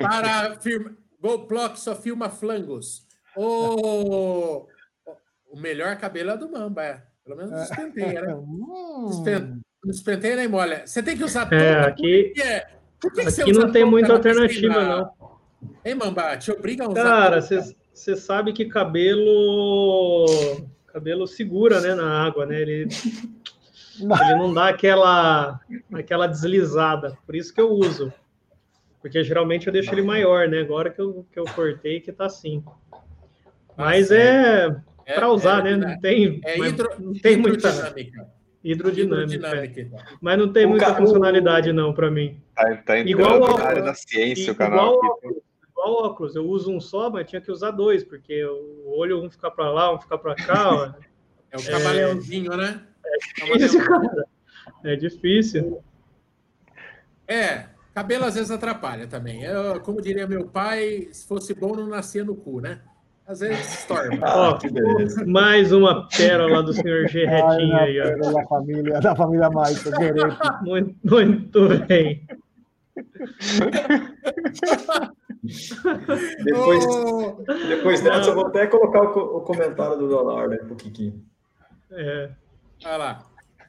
[0.00, 3.06] Para firma, GoPro que só filma flangos.
[3.36, 4.66] O,
[5.56, 7.02] o melhor cabelo é do Mamba, é.
[7.24, 8.36] Pelo menos despenteia, né?
[9.84, 10.82] Despenteia nem molha.
[10.84, 12.32] Você tem que usar é, aqui,
[13.00, 15.12] por que, por que aqui não tem muita alternativa, não.
[15.84, 16.36] Hein, Mamba?
[16.36, 17.02] Te obriga a usar.
[17.02, 20.26] Cara, você sabe que cabelo.
[20.88, 22.60] Cabelo segura, né, na água, né?
[22.60, 22.88] Ele,
[24.00, 25.60] ele não dá aquela,
[25.92, 27.16] aquela deslizada.
[27.24, 28.12] Por isso que eu uso.
[29.00, 30.60] Porque geralmente eu deixo ele maior, né?
[30.60, 32.64] Agora que eu, que eu cortei, que tá assim.
[33.76, 34.74] Mas é,
[35.06, 35.86] é para usar, é, né?
[35.86, 38.28] Não tem, é hidro, não tem muita hidrodinâmica.
[38.62, 39.80] hidrodinâmica.
[39.80, 40.16] É.
[40.20, 42.42] Mas não tem muita funcionalidade, não, para mim.
[42.54, 45.40] Tá, tá igual ao, área da ciência, o canal aqui
[45.76, 49.30] igual óculos, eu uso um só, mas tinha que usar dois, porque o olho um
[49.30, 50.96] fica para lá, um fica para cá.
[51.52, 52.56] é o camaleãozinho, é...
[52.56, 52.86] né?
[53.04, 54.26] É difícil, cara.
[54.82, 55.82] É difícil.
[57.28, 59.42] É, cabelo às vezes atrapalha também.
[59.42, 62.80] Eu, como diria meu pai, se fosse bom, não nascia no cu, né?
[63.26, 64.16] Às vezes estorma.
[64.24, 64.58] Ah,
[65.26, 68.32] mais uma pérola do senhor G Retinho aí, ó.
[68.32, 69.82] Da família, da família mais,
[70.62, 72.24] muito, muito bem.
[76.44, 80.76] depois, oh, depois dessa, eu vou até colocar o, o comentário do Leonardo aí pro
[80.76, 81.12] Kiki.
[81.90, 82.30] É.
[82.84, 83.26] Olha lá.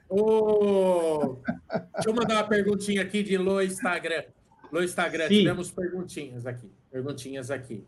[0.09, 1.37] Oh,
[1.95, 4.23] deixa eu mandar uma perguntinha aqui de Lo Instagram.
[4.71, 5.39] Lo Instagram, Sim.
[5.39, 6.71] tivemos perguntinhas aqui.
[6.91, 7.83] Perguntinhas aqui.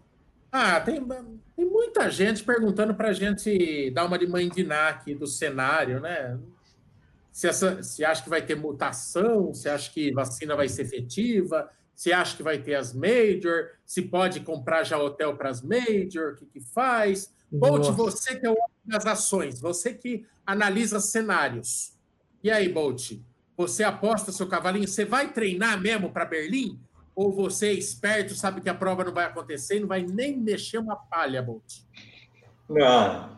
[0.51, 1.05] Ah, tem,
[1.55, 5.99] tem muita gente perguntando para a gente dar uma de mãe de aqui do cenário,
[5.99, 6.39] né?
[7.31, 11.69] Se, essa, se acha que vai ter mutação, se acha que vacina vai ser efetiva,
[11.95, 16.33] se acha que vai ter as major, se pode comprar já hotel para as major,
[16.33, 17.33] o que, que faz.
[17.51, 21.93] Bolt, você que é o homem das ações, você que analisa cenários.
[22.43, 23.19] E aí, Bolt,
[23.55, 26.79] você aposta seu cavalinho, você vai treinar mesmo para Berlim?
[27.19, 30.37] Ou você é esperto, sabe que a prova não vai acontecer e não vai nem
[30.37, 31.81] mexer uma palha, Bolt?
[32.69, 33.29] Não,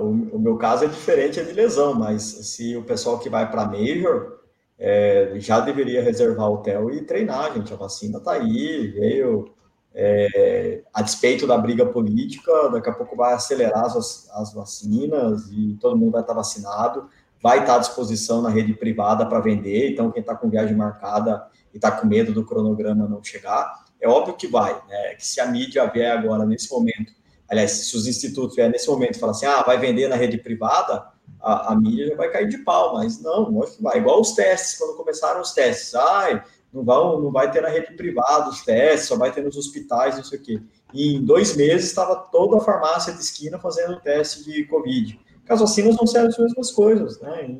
[0.00, 3.50] o, o meu caso é diferente, é de lesão, mas se o pessoal que vai
[3.50, 4.38] para Major
[4.78, 7.70] é, já deveria reservar hotel e treinar, gente.
[7.70, 9.52] A vacina está aí, veio.
[9.94, 15.76] É, a despeito da briga política, daqui a pouco vai acelerar as, as vacinas e
[15.78, 17.10] todo mundo vai estar vacinado,
[17.42, 19.90] vai estar à disposição na rede privada para vender.
[19.90, 21.46] Então, quem está com viagem marcada
[21.78, 25.14] está com medo do cronograma não chegar, é óbvio que vai, né?
[25.14, 27.12] Que se a mídia vier agora nesse momento,
[27.48, 31.06] aliás, se os institutos vier nesse momento falar assim, ah, vai vender na rede privada,
[31.40, 33.98] a, a mídia vai cair de pau, mas não, não vai.
[33.98, 37.94] Igual os testes, quando começaram os testes, ai, não, vão, não vai ter na rede
[37.94, 40.62] privada os testes, só vai ter nos hospitais, não sei o quê.
[40.92, 45.18] E em dois meses estava toda a farmácia de esquina fazendo teste de Covid.
[45.48, 47.58] As vacinas vão ser as mesmas coisas, né?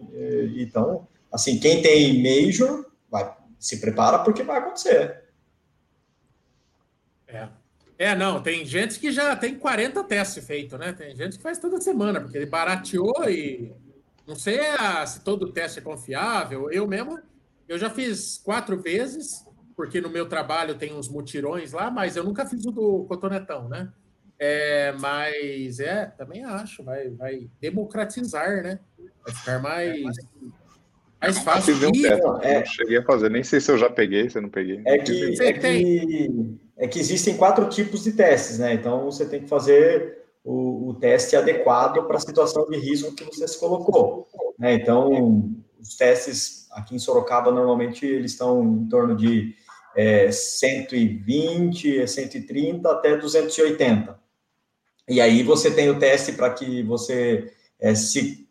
[0.57, 5.25] Então, assim, quem tem major, vai, se prepara porque vai acontecer.
[7.27, 7.49] É.
[7.99, 10.93] É, não, tem gente que já tem 40 testes feitos, né?
[10.93, 13.73] Tem gente que faz toda semana, porque ele barateou e
[14.25, 14.61] não sei
[15.07, 16.71] se todo teste é confiável.
[16.71, 17.19] Eu mesmo,
[17.67, 19.45] eu já fiz quatro vezes,
[19.75, 23.69] porque no meu trabalho tem uns mutirões lá, mas eu nunca fiz o do cotonetão,
[23.69, 23.93] né?
[24.39, 28.79] É, mas é, também acho, vai, vai democratizar, né?
[29.25, 30.17] Vai ficar mais,
[31.21, 31.75] mais fácil.
[31.77, 34.49] Um teste, é, cheguei a fazer, nem sei se eu já peguei, se eu não
[34.49, 34.81] peguei.
[34.87, 36.31] É que, é que
[36.79, 38.73] é que existem quatro tipos de testes, né?
[38.73, 43.25] Então você tem que fazer o, o teste adequado para a situação de risco que
[43.25, 44.29] você se colocou.
[44.59, 44.75] Né?
[44.75, 49.55] Então, os testes aqui em Sorocaba normalmente eles estão em torno de
[49.97, 54.19] é, 120, 130 até 280.
[55.09, 58.48] E aí você tem o teste para que você é, se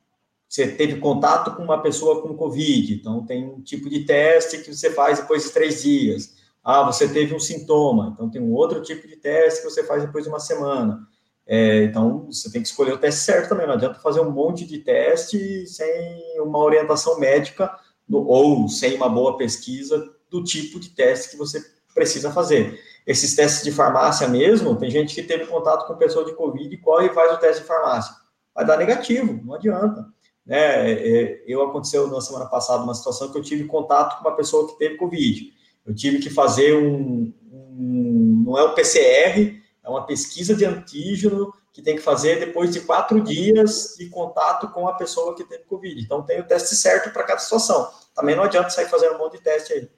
[0.58, 4.74] você teve contato com uma pessoa com Covid, então tem um tipo de teste que
[4.74, 6.36] você faz depois de três dias.
[6.64, 10.04] Ah, você teve um sintoma, então tem um outro tipo de teste que você faz
[10.04, 11.08] depois de uma semana.
[11.46, 13.68] É, então, você tem que escolher o teste certo também.
[13.68, 17.72] Não adianta fazer um monte de teste sem uma orientação médica
[18.12, 22.82] ou sem uma boa pesquisa do tipo de teste que você precisa fazer.
[23.06, 26.78] esses testes de farmácia mesmo, tem gente que teve contato com pessoa de Covid e
[26.78, 28.14] corre e faz o teste de farmácia.
[28.56, 30.17] Vai dar negativo, não adianta.
[30.48, 30.92] Né?
[30.92, 34.36] É, é, eu aconteceu na semana passada uma situação que eu tive contato com uma
[34.36, 35.54] pessoa que teve Covid.
[35.86, 41.54] Eu tive que fazer um, um não é um PCR, é uma pesquisa de antígeno
[41.74, 45.66] que tem que fazer depois de quatro dias de contato com a pessoa que teve
[45.66, 46.02] Covid.
[46.02, 47.92] Então tem o teste certo para cada situação.
[48.16, 49.90] Também não adianta sair fazendo um monte de teste aí.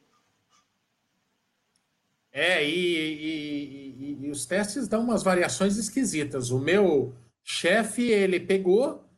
[2.32, 6.52] É, e, e, e, e, os testes dão umas variações esquisitas.
[6.52, 9.09] O meu chefe, ele pegou,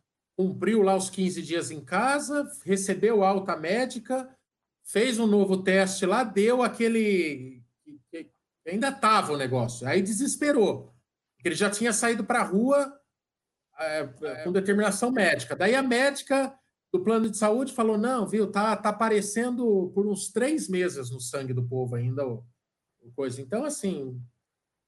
[0.41, 4.27] cumpriu lá os 15 dias em casa, recebeu alta médica,
[4.83, 7.63] fez um novo teste lá, deu aquele.
[8.65, 10.93] Ainda estava o negócio, aí desesperou.
[11.43, 12.99] Ele já tinha saído para a rua
[13.79, 14.07] é,
[14.43, 15.55] com determinação médica.
[15.55, 16.53] Daí a médica
[16.91, 21.19] do plano de saúde falou: não, viu, tá, tá aparecendo por uns três meses no
[21.19, 22.23] sangue do povo ainda
[23.15, 23.41] coisa.
[23.41, 24.19] Então, assim,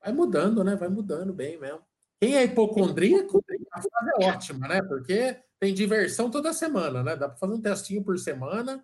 [0.03, 0.75] vai mudando, né?
[0.75, 1.81] Vai mudando bem mesmo.
[2.23, 4.81] Quem é hipocondríaco, a fase é ótima, né?
[4.81, 7.17] Porque tem diversão toda semana, né?
[7.17, 8.81] Dá para fazer um testinho por semana.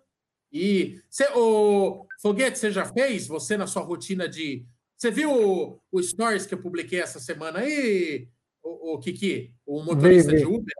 [0.52, 3.26] E você, o Foguete, você já fez?
[3.26, 4.66] Você na sua rotina de.
[4.94, 8.28] Você viu o, o stories que eu publiquei essa semana aí,
[8.62, 9.54] o, o Kiki?
[9.64, 10.74] O motorista de Uber?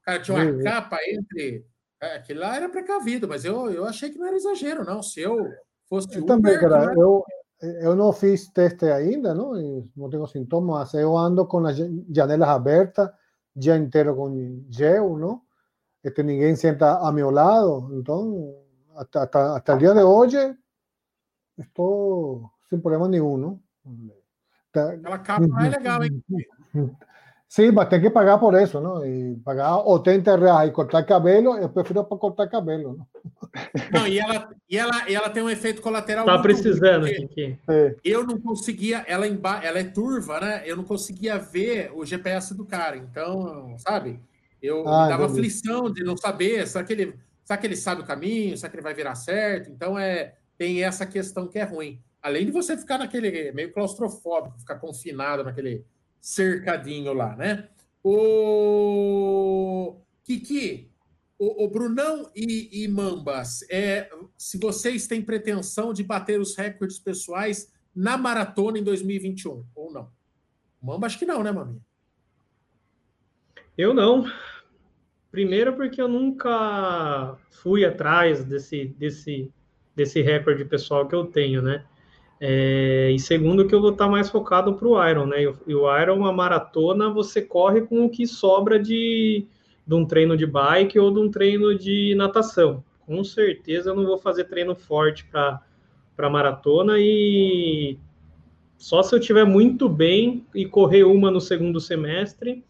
[0.00, 1.64] O cara tinha uma capa entre.
[2.02, 5.04] É, aquele lá era precavido, mas eu, eu achei que não era exagero, não.
[5.04, 5.38] Se eu
[5.88, 6.34] fosse eu Uber.
[6.34, 7.24] Também, cara, eu,
[7.62, 9.52] eu não fiz teste ainda, não,
[9.96, 10.92] não tenho sintomas.
[10.94, 11.76] Eu ando com as
[12.10, 13.10] janelas abertas,
[13.54, 15.42] dia inteiro com gel, não?
[16.02, 17.88] Este, ninguém senta a meu lado.
[17.98, 18.54] Então,
[18.96, 20.56] até, até, até o dia de hoje,
[21.56, 23.60] estou sem problema nenhum, não?
[24.74, 26.24] Aquela capa é legal, hein?
[27.52, 29.04] Sí, mas tem que pagar por isso, não?
[29.04, 33.06] E pagar 80 reais e cortar cabelo, eu prefiro para cortar cabelo, não?
[33.92, 36.24] Não, e ela, e ela, e ela tem um efeito colateral.
[36.24, 37.58] Tá precisando, aqui.
[37.68, 37.94] É.
[38.02, 40.62] Eu não conseguia, ela, emba, ela é turva, né?
[40.64, 42.96] Eu não conseguia ver o GPS do cara.
[42.96, 44.18] Então, sabe?
[44.62, 48.06] Eu ah, dava aflição de não saber, será que, ele, será que ele sabe o
[48.06, 48.56] caminho?
[48.56, 49.68] Será que ele vai virar certo?
[49.68, 52.00] Então, é, tem essa questão que é ruim.
[52.22, 55.84] Além de você ficar naquele meio claustrofóbico, ficar confinado naquele
[56.22, 57.68] cercadinho lá, né?
[58.02, 60.88] O Kiki,
[61.36, 64.08] o, o Brunão e, e, Mambas, é,
[64.38, 70.08] se vocês têm pretensão de bater os recordes pessoais na maratona em 2021 ou não?
[70.80, 71.80] Mamba, acho que não, né, Maminha?
[73.76, 74.24] Eu não.
[75.30, 79.52] Primeiro porque eu nunca fui atrás desse, desse,
[79.94, 81.84] desse recorde pessoal que eu tenho, né?
[82.44, 85.44] É, e segundo, que eu vou estar mais focado para o Iron, né?
[85.64, 89.46] E o Iron, uma maratona, você corre com o que sobra de,
[89.86, 92.82] de um treino de bike ou de um treino de natação.
[93.06, 97.96] Com certeza eu não vou fazer treino forte para maratona e
[98.76, 102.64] só se eu tiver muito bem e correr uma no segundo semestre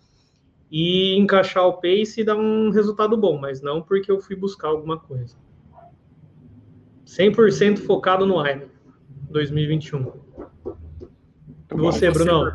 [0.70, 4.68] e encaixar o pace e dar um resultado bom, mas não porque eu fui buscar
[4.68, 5.35] alguma coisa.
[7.07, 8.82] 100% focado no Iron.
[9.33, 10.12] 2021.
[11.72, 12.53] E você, Bruno?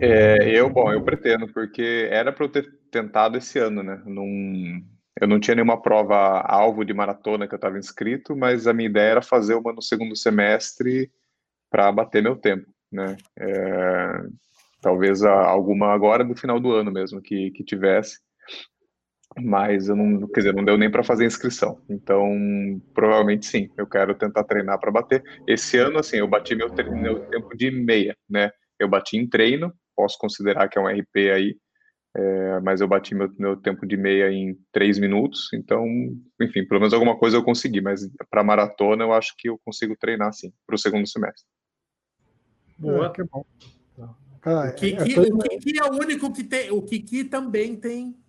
[0.00, 4.02] É, eu, bom, eu pretendo, porque era para eu ter tentado esse ano, né?
[4.06, 4.82] Num,
[5.20, 8.88] eu não tinha nenhuma prova alvo de maratona que eu estava inscrito, mas a minha
[8.88, 11.10] ideia era fazer uma no segundo semestre
[11.70, 13.16] para bater meu tempo, né?
[13.38, 14.24] É,
[14.80, 18.18] talvez alguma agora no final do ano mesmo que, que tivesse
[19.38, 21.80] mas eu não, quer dizer, não deu nem para fazer inscrição.
[21.88, 22.28] Então,
[22.92, 25.22] provavelmente sim, eu quero tentar treinar para bater.
[25.46, 28.50] Esse ano, assim, eu bati meu, meu, tempo de meia, né?
[28.78, 31.56] Eu bati em treino, posso considerar que é um RP aí,
[32.16, 35.48] é, mas eu bati meu, meu tempo de meia em três minutos.
[35.54, 35.86] Então,
[36.40, 39.96] enfim, pelo menos alguma coisa eu consegui, mas para maratona eu acho que eu consigo
[39.96, 41.46] treinar sim, para o segundo semestre.
[42.76, 43.44] Boa, é, que bom.
[44.44, 48.19] o Kiki, o Kiki é o único que tem, o Kiki também tem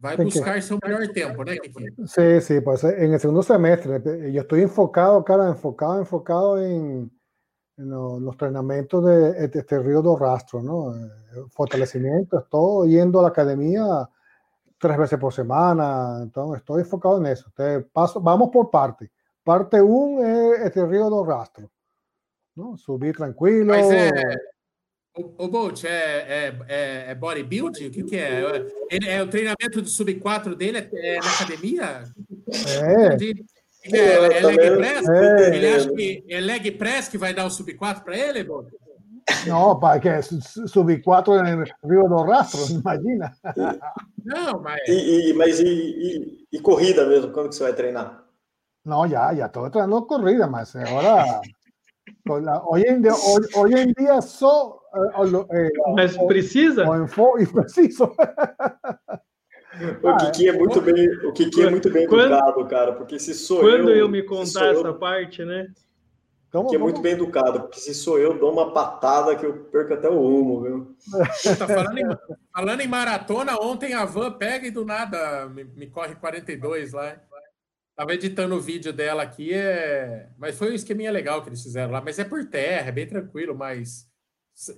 [0.00, 0.62] Vai buscar que...
[0.62, 2.06] seu mejor tiempo, ¿no?
[2.06, 7.10] Sí, sí, pues en el segundo semestre yo estoy enfocado, cara, enfocado, enfocado en,
[7.76, 10.96] en los, los, entrenamientos de este Río do Rastro, ¿no?
[10.96, 11.10] Eh,
[11.50, 14.08] fortalecimiento, estoy yendo a la academia
[14.78, 17.44] tres veces por semana, entonces estoy enfocado en eso.
[17.48, 19.12] Entonces, paso, vamos por parte.
[19.44, 21.70] Parte 1 es este Río do Rastro,
[22.54, 22.78] ¿no?
[22.78, 23.74] Subir tranquilo.
[23.74, 24.10] Mas é,
[25.16, 27.88] O, o Bolt, é, é, é, bodybuilding?
[27.88, 28.42] O que, que é?
[28.90, 32.04] Ele, é o treinamento do sub-4 dele é, é, na academia?
[32.52, 33.16] É.
[33.82, 35.08] É, é leg press?
[35.08, 35.56] É.
[35.56, 38.68] Ele acha que é leg press que vai dar o sub-4 para ele, Bolt?
[39.46, 43.32] Não, para que sub-4 no Rio do Rastro, imagina.
[44.24, 44.80] Não, mas...
[44.86, 48.24] E, e mas e, e, e, corrida mesmo, quando que você vai treinar?
[48.84, 51.40] Não, já, já estou treinando corrida, mas agora
[52.64, 54.79] Hoy en día, hoy, hoy en día só.
[54.92, 56.84] Eh, Mas precisa?
[56.88, 58.12] O, e preciso.
[60.02, 63.60] O Kiki é muito bem, o Kiki é muito bem educado, cara, porque se sou
[63.60, 63.78] quando eu.
[63.78, 65.68] Quando eu me contar essa eu, parte, né?
[66.68, 69.94] Que é muito bem educado, porque se sou eu, dou uma patada que eu perco
[69.94, 70.96] até o rumo, viu?
[71.56, 72.04] Tá falando, em,
[72.52, 77.16] falando em maratona, ontem a van pega e do nada me, me corre 42 lá.
[77.94, 80.28] Tava editando o vídeo dela aqui, é...
[80.36, 83.06] mas foi um esqueminha legal que eles fizeram lá, mas é por terra, é bem
[83.06, 84.09] tranquilo, mas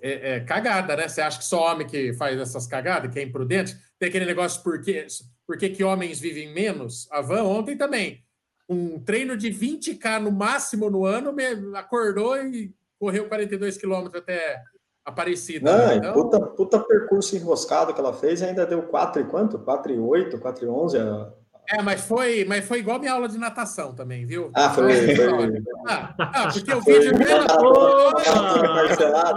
[0.01, 1.09] é, é, cagada, né?
[1.09, 3.77] Você acha que só homem que faz essas cagadas, que é imprudente?
[3.99, 5.07] Tem aquele negócio por que,
[5.47, 7.09] por que, homens vivem menos?
[7.11, 8.25] A Van ontem também.
[8.69, 11.35] Um treino de 20K no máximo no ano,
[11.75, 14.63] acordou e correu 42 quilômetros até
[15.05, 15.71] Aparecida.
[15.71, 15.97] Não, né?
[15.97, 16.13] então...
[16.13, 19.59] puta, puta percurso enroscado que ela fez ainda deu 4 e quanto?
[19.59, 21.33] 4 e 8, 4 e 11 a,
[21.69, 24.51] é, mas foi, mas foi igual minha aula de natação também, viu?
[24.55, 25.15] Ah, foi.
[25.15, 25.63] foi...
[25.89, 27.47] Ah, ah, porque o vídeo dela.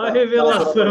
[0.07, 0.73] a revelação.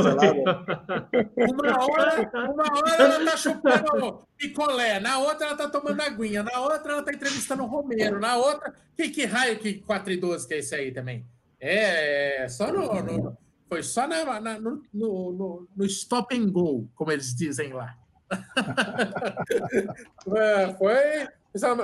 [1.36, 6.60] Uma hora, uma hora ela tá chupando picolé, na outra ela tá tomando aguinha, na
[6.60, 8.72] outra ela tá entrevistando o Romero, na outra.
[8.96, 11.26] Que, que raio que 4 e 12 que é esse aí também?
[11.60, 13.02] É, só no.
[13.02, 13.36] no
[13.68, 17.96] foi só na, na no, no, no stop and go, como eles dizem lá.
[20.36, 21.28] é, foi.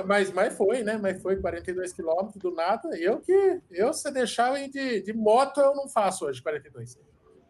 [0.05, 0.99] Mas, mas foi, né?
[1.01, 2.89] Mas foi 42 quilômetros do nada.
[2.97, 3.61] Eu que.
[3.71, 6.99] Eu, se deixar eu de, de moto, eu não faço hoje 42.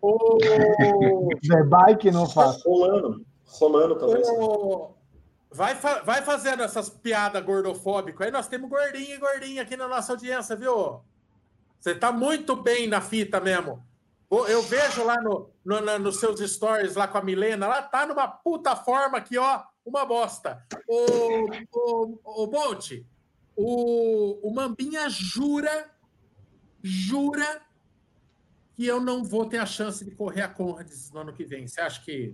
[0.01, 0.37] O...
[1.41, 2.67] De bike não faço.
[2.67, 3.25] Rolando.
[3.45, 4.27] Rolando talvez.
[4.29, 4.91] O...
[5.51, 6.01] Vai, fa...
[6.01, 8.25] vai fazendo essas piadas gordofóbicas.
[8.25, 11.01] Aí nós temos gordinho e gordinha aqui na nossa audiência, viu?
[11.79, 13.83] Você tá muito bem na fita mesmo.
[14.31, 18.05] Eu vejo lá no, no, no, nos seus stories lá com a Milena, ela tá
[18.05, 20.65] numa puta forma aqui, ó, uma bosta.
[20.87, 22.91] O, o, o Bolt,
[23.57, 25.91] o, o Mambinha jura,
[26.81, 27.61] jura
[28.73, 31.67] que eu não vou ter a chance de correr a Conrads no ano que vem.
[31.67, 32.33] Você acha que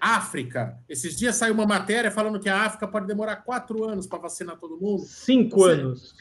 [0.00, 4.20] África, esses dias saiu uma matéria falando que a África pode demorar quatro anos para
[4.20, 5.04] vacinar todo mundo.
[5.04, 6.14] Cinco você, anos.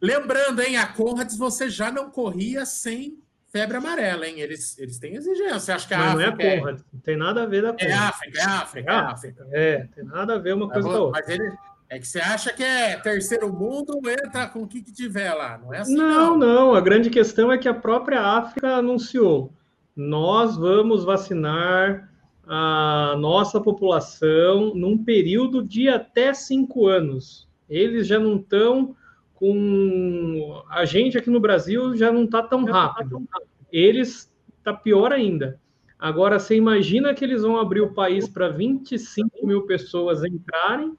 [0.00, 3.18] Lembrando, hein, a Conrads você já não corria sem
[3.50, 4.40] febre amarela, hein?
[4.40, 5.74] Eles, eles têm exigência.
[5.74, 6.36] Acho que a Mas África.
[6.36, 7.90] Não é a Conrad, não tem nada a ver da Conrad.
[7.90, 9.48] É África, é África, é África.
[9.50, 11.20] É, tem nada a ver uma coisa com a outra.
[11.20, 11.52] Mas ele,
[11.88, 15.58] é que você acha que é terceiro mundo, entra com o que, que tiver lá.
[15.58, 15.94] Não é assim.
[15.94, 16.74] Não, não, não.
[16.74, 19.52] A grande questão é que a própria África anunciou:
[19.96, 22.08] nós vamos vacinar
[22.46, 27.48] a nossa população num período de até cinco anos.
[27.68, 28.94] Eles já não estão
[29.40, 33.26] com a gente aqui no Brasil já não está tão rápido.
[33.72, 35.58] Eles está pior ainda.
[35.98, 40.96] Agora, você imagina que eles vão abrir o país para 25 mil pessoas entrarem,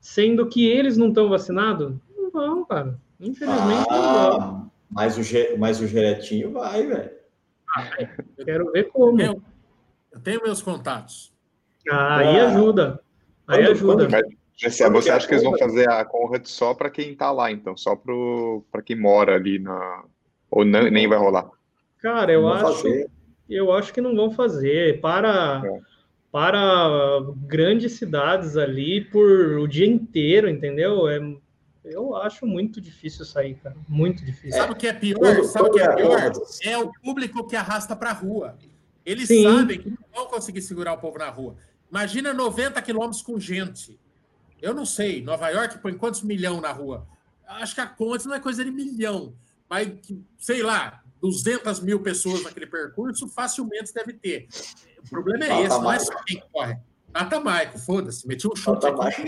[0.00, 1.94] sendo que eles não estão vacinados?
[2.16, 2.98] Não vão, cara.
[3.20, 4.70] Infelizmente ah, não vão.
[4.90, 7.10] Mas o, mas o Geretinho vai, velho.
[8.44, 9.20] Quero ver como.
[9.20, 9.40] Eu,
[10.12, 11.32] eu tenho meus contatos.
[11.90, 13.00] Ah, aí ah, ajuda.
[13.46, 14.08] Aí quando, ajuda.
[14.08, 17.50] Quando, você, você acha que eles vão fazer a Conrad só para quem está lá,
[17.50, 17.76] então?
[17.76, 17.96] Só
[18.70, 20.04] para quem mora ali na.
[20.50, 21.50] Ou não, nem vai rolar?
[21.98, 22.86] Cara, eu acho.
[23.48, 25.00] Eu acho que não vão fazer.
[25.00, 25.62] Para.
[25.64, 25.94] É.
[26.30, 31.08] Para grandes cidades ali por o dia inteiro, entendeu?
[31.08, 31.20] É,
[31.84, 33.76] eu acho muito difícil sair, cara.
[33.88, 34.58] Muito difícil.
[34.58, 35.44] Sabe o que é pior?
[35.44, 36.32] Sabe o que é pior?
[36.64, 38.58] É o público que arrasta para a rua.
[39.06, 39.44] Eles Sim.
[39.44, 41.54] sabem que não vão conseguir segurar o povo na rua.
[41.88, 43.96] Imagina 90 quilômetros com gente.
[44.64, 47.06] Eu não sei, Nova York põe quantos milhão na rua?
[47.46, 49.34] Acho que a conta não é coisa de milhão,
[49.68, 49.92] mas
[50.38, 54.48] sei lá, 200 mil pessoas naquele percurso, facilmente deve ter.
[55.06, 56.78] O problema é Nata esse, não é só quem corre.
[57.12, 59.24] Nata Maico, foda-se, meti um chute aqui.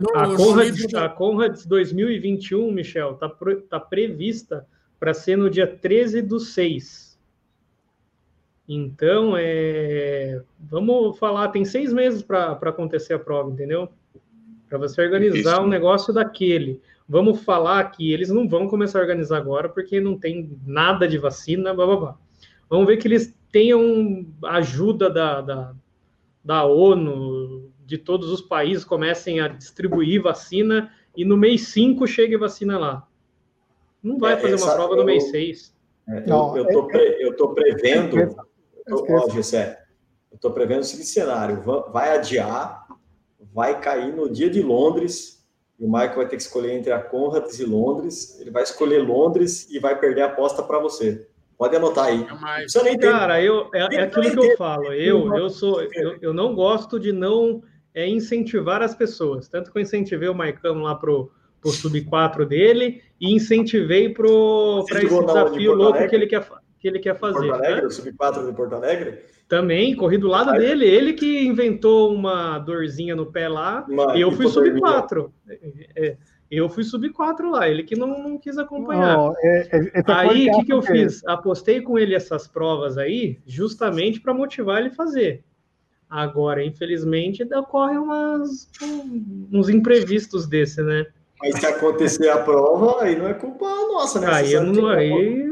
[0.00, 0.98] No, a, Conrads, do...
[0.98, 3.28] a Conrads 2021, Michel, está
[3.70, 4.66] tá prevista
[4.98, 7.11] para ser no dia 13 do 6.
[8.68, 13.88] Então, é, vamos falar, tem seis meses para acontecer a prova, entendeu?
[14.68, 16.80] Para você organizar um negócio daquele.
[17.08, 21.18] Vamos falar que eles não vão começar a organizar agora, porque não tem nada de
[21.18, 22.18] vacina, blá, blá, blá.
[22.70, 25.74] Vamos ver que eles tenham ajuda da, da,
[26.42, 32.38] da ONU, de todos os países comecem a distribuir vacina e no mês 5 chegue
[32.38, 33.06] vacina lá.
[34.02, 35.74] Não vai é, fazer uma prova no mês 6.
[36.08, 38.34] É, eu, eu, tô pre, eu tô prevendo
[38.90, 39.82] Ó, Gessé,
[40.30, 41.62] eu estou prevendo o seguinte cenário:
[41.92, 42.86] vai adiar,
[43.52, 45.44] vai cair no dia de Londres,
[45.78, 48.38] e o Michael vai ter que escolher entre a Conrads e Londres.
[48.40, 51.28] Ele vai escolher Londres e vai perder a aposta para você.
[51.58, 52.26] Pode anotar aí.
[52.66, 54.92] Você nem Cara, eu, é, é aquilo que eu falo.
[54.92, 57.62] Eu, eu, sou, eu, eu não gosto de não
[57.94, 59.48] é, incentivar as pessoas.
[59.48, 61.30] Tanto que eu incentivei o Maicano lá pro,
[61.64, 64.28] o sub-4 dele e incentivei para
[64.90, 66.44] esse desafio louco que ele quer,
[66.82, 67.46] que ele quer fazer.
[67.46, 67.86] Porto Alegre, né?
[67.86, 69.18] o sub-4 de Porto Alegre?
[69.48, 74.32] Também, corri do lado dele, ele que inventou uma dorzinha no pé lá, uma eu
[74.32, 75.30] fui sub-4.
[75.94, 76.16] É,
[76.50, 79.16] eu fui sub-4 lá, ele que não, não quis acompanhar.
[79.16, 81.24] Oh, é, é, aí, o que, que eu fiz?
[81.24, 85.44] Apostei com ele essas provas aí, justamente para motivar ele a fazer.
[86.10, 88.68] Agora, infelizmente, ocorrem umas,
[89.52, 91.06] uns imprevistos desse, né?
[91.40, 94.28] Mas se acontecer a prova, aí não é culpa nossa, né?
[94.30, 95.51] Aí, eu, não, aí,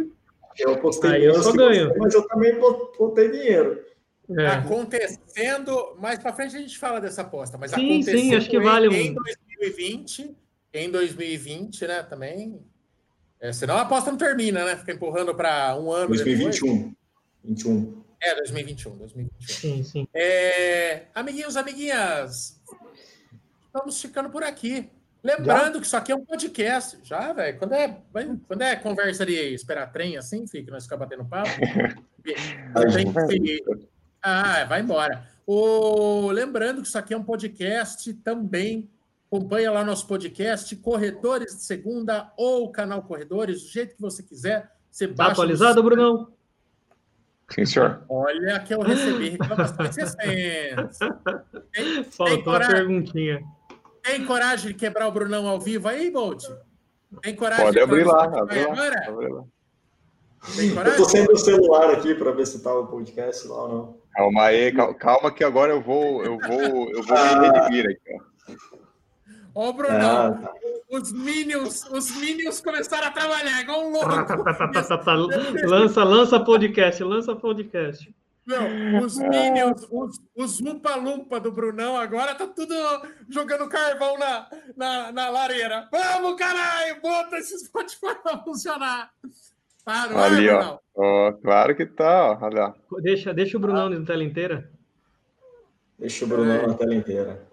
[0.60, 1.88] eu postei aí eu só ganho.
[1.88, 3.84] Você, mas eu também botei dinheiro.
[4.38, 4.46] É.
[4.46, 8.86] Acontecendo, mais para frente a gente fala dessa aposta, mas sim, sim, acho que vale
[8.86, 10.36] em, em 2020,
[10.72, 12.62] em 2020, né, também.
[13.40, 14.76] É, senão a aposta não termina, né?
[14.76, 16.76] Fica empurrando para um ano 2021.
[16.76, 16.94] Depois.
[17.42, 18.02] 21.
[18.22, 19.48] É, 2021, 2021.
[19.48, 20.08] Sim, sim.
[20.14, 22.60] É, amiguinhos, amiguinhas,
[23.66, 24.90] estamos ficando por aqui.
[25.22, 25.80] Lembrando já?
[25.80, 26.98] que isso aqui é um podcast.
[27.02, 27.58] Já, velho.
[27.58, 28.00] Quando é,
[28.46, 31.50] quando é conversa de esperar trem assim, fica, nós ficamos batendo papo.
[32.94, 33.62] tem que...
[34.22, 35.26] Ah, vai embora.
[35.46, 36.30] O...
[36.30, 38.88] Lembrando que isso aqui é um podcast também.
[39.26, 44.72] Acompanha lá nosso podcast, Corredores de Segunda ou canal Corredores, do jeito que você quiser.
[44.90, 46.32] Você tá atualizado, Brunão?
[47.48, 48.04] Sim, senhor.
[48.08, 50.98] Olha que eu recebi reclamações recentes.
[51.72, 53.44] Tem, Faltou tem a perguntinha.
[54.02, 56.44] Tem coragem de quebrar o Brunão ao vivo aí, Bolt?
[57.22, 59.44] Tem coragem Pode abrir lá, abrir lá, abrir lá.
[60.56, 60.98] Tem coragem?
[60.98, 64.00] Eu tô sem o celular aqui para ver se tá o podcast lá ou não.
[64.12, 67.36] Calma aí, calma que agora eu vou, eu vou, eu vou ah.
[67.36, 68.30] me redimir aqui, ó.
[69.54, 70.52] Ó, Brunão, ah, tá.
[70.90, 74.08] os Minions, os Minions começaram a trabalhar igual um louco.
[75.66, 78.14] lança, lança podcast, lança podcast.
[78.46, 82.74] Não, os Minions, os, os Lumpa Lumpa do Brunão agora tá tudo
[83.28, 85.88] jogando carvão na, na, na lareira.
[85.92, 89.12] Vamos, caralho, bota esse Spotify pra funcionar.
[89.86, 90.78] Ali, ó.
[90.94, 91.32] ó.
[91.32, 92.38] Claro que tá, ó.
[92.42, 92.74] Olha.
[93.02, 93.90] Deixa, deixa o Brunão ah.
[93.90, 94.70] na tela inteira.
[95.98, 96.66] Deixa o Brunão é.
[96.66, 97.46] na tela inteira.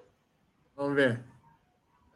[0.75, 1.26] Vamos ver.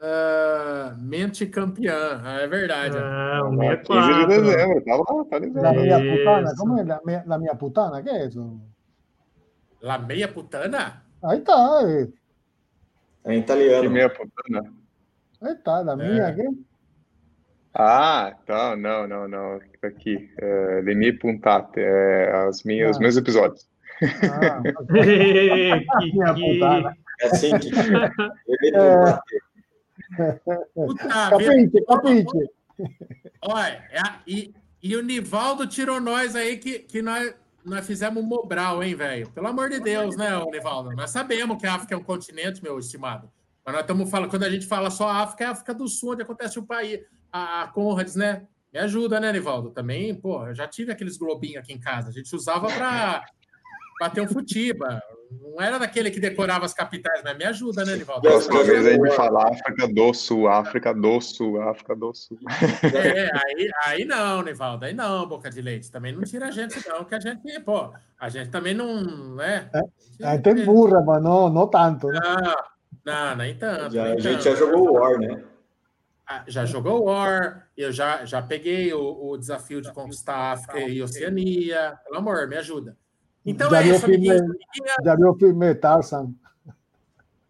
[0.02, 2.98] Uh, mente campeã, ah, é verdade.
[2.98, 5.64] Ah, o 15 de dezembro, tá lá, tá ligado.
[5.64, 8.02] La meia putana, como é la, la meia putana?
[8.02, 8.60] Que é isso?
[9.80, 11.04] La meia putana?
[11.24, 11.82] Aí tá.
[13.26, 13.84] É, italiano.
[13.84, 14.74] Que meia putana?
[15.40, 16.30] Aí tá, da minha é.
[16.32, 16.66] aqui.
[17.76, 19.60] Ah, tá, não, não, não.
[19.84, 22.92] Aqui, é, Leni Puntate, é, as minhas, ah.
[22.94, 23.70] os meus episódios.
[24.02, 24.64] Ah,
[26.02, 26.92] que, que...
[27.22, 27.70] É assim que.
[28.74, 29.42] É.
[30.74, 32.52] Puta, capite, capite.
[33.42, 37.34] Olha, é, e, e o Nivaldo tirou nós aí que, que nós,
[37.64, 39.30] nós fizemos Mobral, hein, velho?
[39.32, 40.92] Pelo amor de Deus, né, Nivaldo?
[40.92, 43.32] Nós sabemos que a África é um continente, meu estimado.
[43.66, 46.14] Mas nós estamos falando, quando a gente fala só África, é a África do Sul,
[46.14, 47.00] onde acontece o país.
[47.32, 48.48] A, a Conrads, né?
[48.74, 49.70] Me ajuda, né, Nivaldo?
[49.70, 52.10] Também, pô, eu já tive aqueles globinhos aqui em casa.
[52.10, 53.26] A gente usava para
[54.00, 55.02] bater um futiba.
[55.40, 58.22] Não era daquele que decorava as capitais, mas me ajuda, né, Nivaldo?
[58.22, 62.38] Próxima vez a gente fala África do Sul, África do Sul, África do Sul.
[62.84, 65.92] É, aí, aí não, Nivaldo, aí não, Boca de Leite.
[65.92, 69.70] Também não tira a gente, não, que a gente, pô, a gente também não, né?
[70.20, 72.08] É, tem burra, mas não, não tanto.
[72.08, 72.20] Né?
[72.24, 72.56] Não,
[73.06, 73.94] não, nem tanto.
[73.94, 74.44] Já, nem a gente tanto.
[74.44, 75.44] já jogou War, né?
[76.28, 80.80] Ah, já jogou War, eu já, já peguei o, o desafio de conquistar a África
[80.80, 81.98] e Oceania.
[82.06, 82.96] Pelo amor, me ajuda.
[83.46, 84.28] Então já é isso, filme,
[85.04, 86.34] Já viu o filme Tarzan?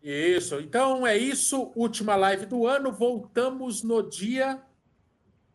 [0.02, 0.60] Isso.
[0.60, 1.72] Então é isso.
[1.76, 2.92] Última live do ano.
[2.92, 4.60] Voltamos no dia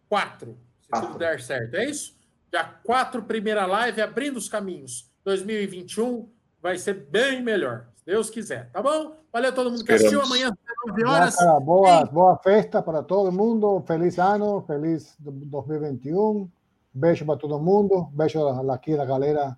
[0.09, 1.01] 4, se ah.
[1.01, 1.75] tudo der certo.
[1.75, 2.17] É isso?
[2.51, 5.11] Dia 4, primeira live, abrindo os caminhos.
[5.25, 6.29] 2021
[6.63, 8.71] vai ser bem melhor, se Deus quiser.
[8.71, 9.17] Tá bom?
[9.33, 10.23] Valeu todo mundo que assistiu.
[10.23, 10.53] Amanhã,
[10.87, 11.37] 9 horas.
[11.37, 13.83] Boa, boa, boa festa para todo mundo.
[13.87, 16.49] Feliz ano, feliz 2021.
[16.95, 18.09] Beijo para todo mundo.
[18.13, 19.57] Beijo aqui da galera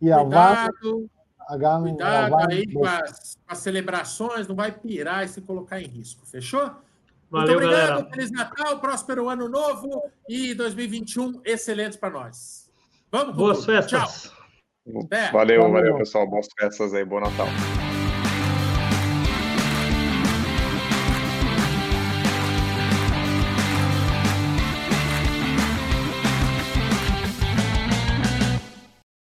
[0.00, 1.10] e cuidado,
[1.48, 5.86] a cuidado aí com as, com as, celebrações, não vai pirar e se colocar em
[5.86, 6.70] risco, fechou?
[7.30, 8.10] Valeu, Muito obrigado, galera.
[8.10, 12.70] Feliz Natal, próspero ano novo e 2021 excelente para nós.
[13.10, 14.22] Vamos, Boas festas.
[14.22, 14.36] Tchau.
[14.86, 16.28] Valeu, valeu, valeu, pessoal.
[16.28, 17.46] Boas festas aí, bom Natal.